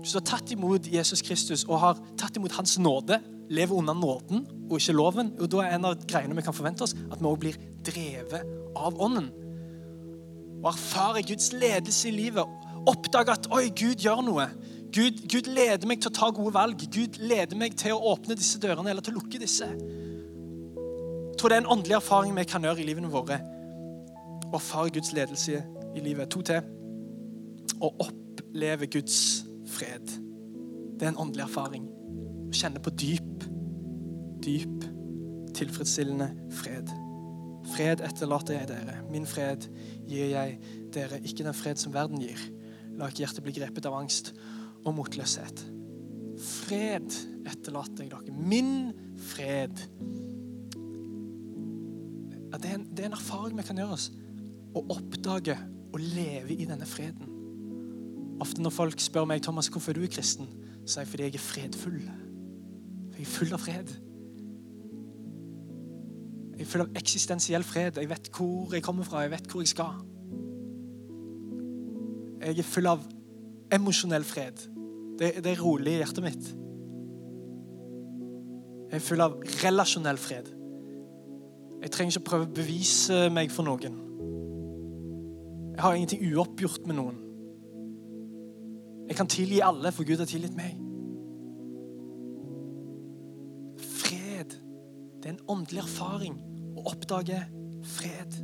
Hvis 0.00 0.14
du 0.14 0.20
har 0.20 0.26
tatt 0.26 0.50
imot 0.54 0.88
Jesus 0.88 1.22
Kristus 1.24 1.66
og 1.68 1.80
har 1.82 2.00
tatt 2.18 2.36
imot 2.38 2.54
Hans 2.56 2.78
nåde, 2.80 3.20
lever 3.50 3.76
under 3.76 3.94
nåden 3.94 4.46
og 4.70 4.78
ikke 4.78 4.94
loven, 4.94 5.32
og 5.40 5.50
da 5.50 5.64
er 5.64 5.76
en 5.76 5.88
av 5.90 6.02
greiene 6.08 6.36
vi 6.38 6.44
kan 6.46 6.54
forvente 6.56 6.86
oss, 6.86 6.94
at 7.10 7.18
vi 7.18 7.26
også 7.26 7.42
blir 7.42 7.58
drevet 7.86 8.46
av 8.78 9.00
ånden. 9.02 9.30
Og 10.60 10.68
erfare 10.70 11.24
Guds 11.26 11.50
ledelse 11.56 12.08
i 12.08 12.14
livet. 12.14 12.44
Oppdage 12.88 13.34
at 13.34 13.48
oi, 13.52 13.66
Gud 13.76 14.00
gjør 14.00 14.22
noe. 14.24 14.46
Gud, 14.94 15.24
Gud, 15.30 15.48
leder 15.50 15.86
meg 15.88 16.00
til 16.02 16.10
å 16.10 16.14
ta 16.14 16.30
gode 16.34 16.52
valg. 16.54 16.82
Gud 16.92 17.20
leder 17.22 17.58
meg 17.58 17.76
til 17.78 17.94
å 17.94 18.12
åpne 18.12 18.36
disse 18.38 18.60
dørene 18.62 18.90
eller 18.90 19.04
til 19.04 19.14
å 19.14 19.20
lukke 19.20 19.40
disse. 19.40 19.68
Jeg 19.70 21.38
tror 21.40 21.52
det 21.52 21.56
er 21.56 21.64
en 21.64 21.72
åndelig 21.72 21.96
erfaring 21.96 22.34
vi 22.36 22.44
kan 22.48 22.64
gjøre 22.66 22.82
i 22.82 22.88
livene 22.88 23.10
våre. 23.12 23.40
Å 24.50 24.56
erfare 24.58 24.92
Guds 24.94 25.14
ledelse 25.16 25.62
i 25.96 26.02
livet. 26.04 26.28
To 26.34 26.42
til. 26.44 26.60
Å 27.80 27.92
oppleve 28.04 28.90
Guds 28.92 29.49
fred. 29.70 30.16
Det 30.98 31.06
er 31.06 31.14
en 31.14 31.20
åndelig 31.22 31.46
erfaring. 31.46 31.86
Å 32.50 32.56
kjenne 32.56 32.82
på 32.82 32.92
dyp, 32.98 33.46
dyp, 34.44 34.86
tilfredsstillende 35.56 36.30
fred. 36.60 36.90
Fred 37.70 38.02
etterlater 38.04 38.56
jeg 38.58 38.70
dere. 38.70 38.98
Min 39.12 39.28
fred 39.28 39.66
gir 40.08 40.32
jeg 40.32 40.56
dere, 40.94 41.20
ikke 41.22 41.46
den 41.46 41.56
fred 41.56 41.80
som 41.80 41.94
verden 41.94 42.22
gir. 42.22 42.40
La 42.98 43.08
ikke 43.08 43.24
hjertet 43.24 43.44
bli 43.46 43.54
grepet 43.56 43.86
av 43.88 43.96
angst 44.00 44.32
og 44.84 44.94
motløshet. 44.96 45.64
Fred 46.40 47.08
etterlater 47.48 48.06
jeg 48.06 48.12
dere. 48.12 48.34
Min 48.34 48.92
fred. 49.30 49.84
Ja, 52.50 52.58
det, 52.58 52.66
er 52.66 52.78
en, 52.78 52.88
det 52.90 53.04
er 53.04 53.12
en 53.12 53.18
erfaring 53.18 53.58
vi 53.60 53.66
kan 53.68 53.78
gjøre 53.80 53.96
oss. 53.98 54.10
Å 54.74 54.84
oppdage 54.96 55.56
og 55.90 56.00
leve 56.02 56.54
i 56.54 56.66
denne 56.68 56.88
freden. 56.88 57.29
Ofte 58.40 58.62
når 58.64 58.72
folk 58.72 59.00
spør 59.00 59.26
meg 59.28 59.42
Thomas, 59.44 59.68
hvorfor 59.68 59.92
er 59.92 60.00
du 60.00 60.06
kristen, 60.12 60.48
så 60.86 61.00
er 61.00 61.04
jeg 61.04 61.10
fordi 61.12 61.26
jeg 61.28 61.34
er 61.34 61.44
fredfull. 61.44 62.00
Jeg 63.18 63.26
er 63.26 63.28
full 63.28 63.52
av 63.52 63.60
fred. 63.60 63.92
Jeg 66.56 66.64
er 66.64 66.70
full 66.70 66.84
av 66.86 66.96
eksistensiell 66.96 67.64
fred. 67.64 68.00
Jeg 68.00 68.08
vet 68.08 68.30
hvor 68.36 68.72
jeg 68.74 68.84
kommer 68.84 69.04
fra, 69.04 69.24
jeg 69.26 69.34
vet 69.34 69.52
hvor 69.52 69.64
jeg 69.64 69.74
skal. 69.74 70.00
Jeg 72.40 72.58
er 72.58 72.68
full 72.68 72.88
av 72.88 73.04
emosjonell 73.72 74.24
fred. 74.24 74.64
Det, 75.20 75.34
det, 75.44 75.52
er 75.52 75.60
rolig 75.60 75.98
i 75.98 76.00
hjertet 76.00 76.24
mitt. 76.24 76.50
Jeg 78.90 78.98
er 78.98 79.04
full 79.04 79.20
av 79.20 79.36
relasjonell 79.60 80.18
fred. 80.18 80.48
Jeg 81.80 81.92
trenger 81.92 82.16
ikke 82.16 82.24
å 82.24 82.30
prøve 82.30 82.48
å 82.48 82.54
bevise 82.56 83.26
meg 83.32 83.52
for 83.52 83.68
noen. 83.68 84.00
Jeg 85.74 85.84
har 85.84 85.96
ingenting 85.96 86.24
uoppgjort 86.32 86.88
med 86.88 86.98
noen. 86.98 87.20
Jeg 89.10 89.18
kan 89.18 89.30
tilgi 89.30 89.58
alle, 89.66 89.90
for 89.92 90.06
Gud 90.06 90.22
har 90.22 90.28
tilgitt 90.30 90.54
meg. 90.54 90.76
Fred. 93.82 94.54
Det 95.18 95.26
er 95.26 95.34
en 95.34 95.48
åndelig 95.50 95.82
erfaring 95.82 96.36
å 96.78 96.84
oppdage 96.92 97.40
fred. 97.96 98.38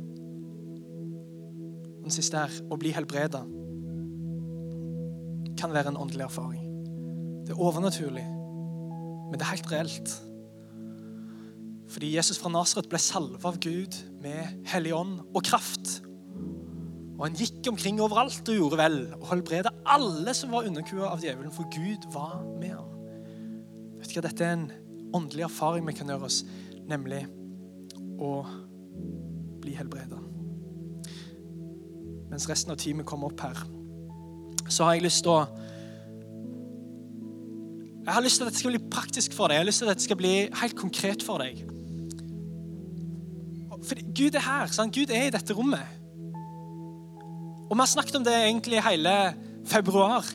Den 2.03 2.13
siste 2.13 2.43
er 2.43 2.59
å 2.67 2.77
bli 2.79 2.91
helbreda 2.95 3.45
kan 5.57 5.73
være 5.73 5.89
en 5.89 5.97
åndelig 5.97 6.27
erfaring. 6.27 6.65
Det 7.47 7.55
er 7.55 7.61
overnaturlig, 7.63 8.25
men 8.27 9.33
det 9.33 9.41
er 9.41 9.53
helt 9.55 9.71
reelt. 9.71 10.11
Fordi 11.89 12.11
Jesus 12.13 12.37
fra 12.37 12.51
Nasaret 12.51 12.89
ble 12.91 12.99
salva 13.01 13.49
av 13.49 13.57
Gud 13.63 13.95
med 14.21 14.67
hellig 14.69 14.93
ånd 14.93 15.21
og 15.31 15.41
kraft. 15.47 16.01
Og 17.17 17.25
Han 17.25 17.37
gikk 17.37 17.65
omkring 17.71 18.01
overalt 18.01 18.49
og 18.49 18.59
gjorde 18.59 18.77
vel 18.77 18.97
og 19.17 19.25
helbredet 19.31 19.73
alle 19.89 20.33
som 20.37 20.53
var 20.53 20.67
underkua 20.69 21.09
av 21.09 21.23
djevelen, 21.23 21.53
for 21.53 21.65
Gud 21.73 22.05
var 22.13 22.43
med 22.59 22.75
ham. 22.75 22.93
Vet 23.97 24.11
ikke, 24.11 24.25
Dette 24.27 24.45
er 24.45 24.53
en 24.53 24.67
åndelig 25.17 25.47
erfaring 25.47 25.87
vi 25.87 25.95
kan 25.97 26.09
gjøre 26.11 26.29
oss, 26.29 26.43
nemlig 26.87 27.23
å 28.21 28.33
bli 29.63 29.73
helbreda. 29.77 30.19
Mens 32.29 32.45
resten 32.49 32.73
av 32.73 32.77
teamet 32.81 33.07
kommer 33.07 33.31
opp 33.31 33.41
her, 33.47 33.63
så 34.69 34.85
har 34.85 34.97
jeg 34.97 35.07
lyst 35.07 35.25
til 35.25 35.33
å 35.37 35.41
Jeg 38.07 38.15
har 38.15 38.23
lyst 38.23 38.39
til 38.39 38.45
at 38.45 38.53
dette 38.53 38.61
skal 38.61 38.71
bli 38.71 38.87
praktisk 38.87 39.33
for 39.35 39.51
deg. 39.51 39.57
Jeg 39.57 39.63
har 39.65 39.67
lyst 39.67 39.81
til 39.81 39.89
at 39.89 39.97
dette 39.97 40.05
skal 40.05 40.17
bli 40.21 40.29
helt 40.61 40.75
konkret 40.79 41.23
for 41.27 41.43
deg. 41.43 41.57
For 43.83 43.99
Gud 44.15 44.37
er 44.39 44.45
her. 44.45 44.71
Sant? 44.71 44.95
Gud 44.95 45.11
er 45.11 45.25
i 45.27 45.33
dette 45.33 45.55
rommet. 45.57 45.83
Og 47.67 47.75
vi 47.75 47.83
har 47.83 47.89
snakket 47.91 48.19
om 48.19 48.23
det 48.23 48.35
egentlig 48.35 48.83
hele 48.85 49.13
februar. 49.67 50.27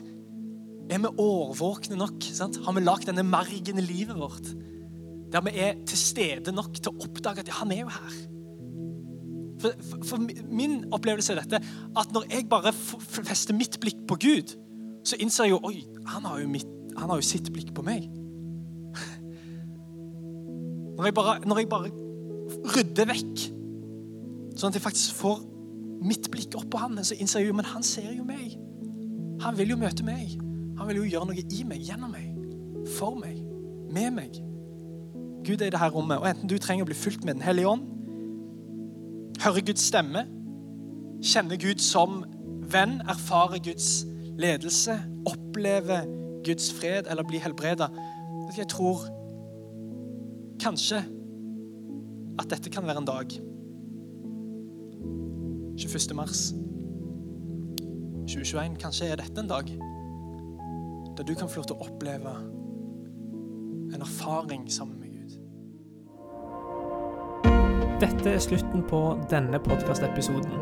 Er 0.91 0.99
vi 1.01 1.09
årvåkne 1.17 1.97
nok? 1.97 2.21
Sant? 2.21 2.59
Har 2.65 2.75
vi 2.75 2.83
lagd 2.83 3.07
denne 3.09 3.25
margen 3.25 3.81
i 3.81 3.85
livet 3.85 4.19
vårt? 4.19 4.51
Der 5.33 5.41
vi 5.41 5.55
er 5.57 5.79
til 5.89 5.97
stede 5.97 6.53
nok 6.53 6.77
til 6.77 6.91
å 6.91 7.07
oppdage 7.07 7.41
at 7.41 7.49
ja, 7.49 7.57
han 7.63 7.73
er 7.73 7.81
jo 7.81 7.93
her. 7.93 8.19
For, 9.63 9.79
for, 9.87 10.03
for, 10.09 10.27
min 10.51 10.83
opplevelse 10.93 11.33
er 11.33 11.41
dette 11.41 11.61
at 11.97 12.13
når 12.13 12.27
jeg 12.29 12.49
bare 12.51 12.73
fester 12.73 13.57
mitt 13.57 13.79
blikk 13.81 14.03
på 14.09 14.19
Gud, 14.21 14.53
så 15.07 15.17
innser 15.23 15.47
jeg 15.47 15.55
jo 15.55 15.63
oi, 15.65 15.79
han 16.11 16.27
har 16.27 16.43
jo, 16.43 16.51
mitt, 16.51 16.69
han 16.99 17.09
har 17.09 17.21
jo 17.21 17.25
sitt 17.25 17.49
blikk 17.53 17.73
på 17.75 17.85
meg. 17.85 18.09
Når 20.93 21.07
jeg, 21.09 21.15
bare, 21.17 21.39
når 21.41 21.57
jeg 21.57 21.67
bare 21.71 21.89
rydder 22.75 23.07
vekk, 23.09 23.39
sånn 24.53 24.69
at 24.69 24.75
jeg 24.77 24.83
faktisk 24.83 25.15
får 25.17 25.39
mitt 26.03 26.29
blikk 26.31 26.55
opp 26.59 26.69
på 26.73 26.81
han, 26.81 26.99
så 27.03 27.15
innser 27.15 27.41
jeg 27.41 27.51
jo 27.51 27.57
men 27.57 27.67
han 27.67 27.85
ser 27.85 28.11
jo 28.13 28.25
meg. 28.27 28.57
Han 29.43 29.57
vil 29.57 29.73
jo 29.73 29.79
møte 29.79 30.05
meg. 30.05 30.37
Han 30.77 30.89
vil 30.89 31.03
jo 31.03 31.09
gjøre 31.13 31.29
noe 31.29 31.43
i 31.43 31.63
meg, 31.67 31.83
gjennom 31.85 32.13
meg, 32.13 32.29
for 32.97 33.15
meg, 33.19 33.37
med 33.93 34.15
meg. 34.15 34.39
Gud 35.43 35.61
er 35.61 35.69
i 35.69 35.73
dette 35.73 35.89
rommet, 35.93 36.21
og 36.21 36.29
enten 36.29 36.49
du 36.49 36.55
trenger 36.57 36.85
å 36.85 36.89
bli 36.89 36.97
fylt 36.97 37.25
med 37.27 37.37
Den 37.37 37.45
hellige 37.45 37.69
ånd, 37.69 37.85
høre 39.43 39.63
Guds 39.65 39.83
stemme, 39.89 40.25
kjenne 41.23 41.59
Gud 41.59 41.83
som 41.83 42.23
venn, 42.71 43.01
erfare 43.11 43.59
Guds 43.63 44.05
ledelse, 44.39 44.95
oppleve 45.29 46.01
Guds 46.45 46.71
fred 46.73 47.09
eller 47.11 47.27
bli 47.27 47.41
helbreda. 47.43 47.89
Jeg 48.57 48.69
tror 48.71 49.05
kanskje 50.61 51.03
at 52.39 52.49
dette 52.49 52.71
kan 52.73 52.87
være 52.87 53.03
en 53.03 53.09
dag. 53.09 53.35
21. 55.77 56.15
mars 56.15 56.53
2021. 58.27 58.75
Kanskje 58.81 59.07
er 59.09 59.15
dette 59.17 59.41
en 59.41 59.49
dag 59.49 59.65
der 61.17 61.23
du 61.23 61.33
kan 61.33 61.49
få 61.49 61.61
lov 61.61 61.65
til 61.69 61.75
å 61.75 61.85
oppleve 61.87 62.33
en 63.93 64.01
erfaring 64.01 64.71
sammen 64.71 64.99
med 65.01 65.09
Gud. 65.13 65.31
Dette 68.01 68.29
er 68.29 68.41
slutten 68.41 68.85
på 68.89 69.01
denne 69.29 69.59
podkastepisoden. 69.61 70.53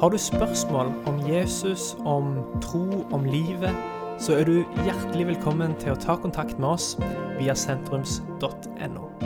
Har 0.00 0.12
du 0.12 0.18
spørsmål 0.20 0.92
om 1.08 1.20
Jesus, 1.28 1.96
om 2.04 2.36
tro, 2.60 2.84
om 3.12 3.24
livet, 3.24 3.72
så 4.18 4.36
er 4.40 4.44
du 4.44 4.64
hjertelig 4.84 5.26
velkommen 5.34 5.76
til 5.80 5.92
å 5.92 6.00
ta 6.00 6.16
kontakt 6.20 6.58
med 6.60 6.68
oss 6.68 6.96
via 7.38 7.56
sentrums.no. 7.56 9.25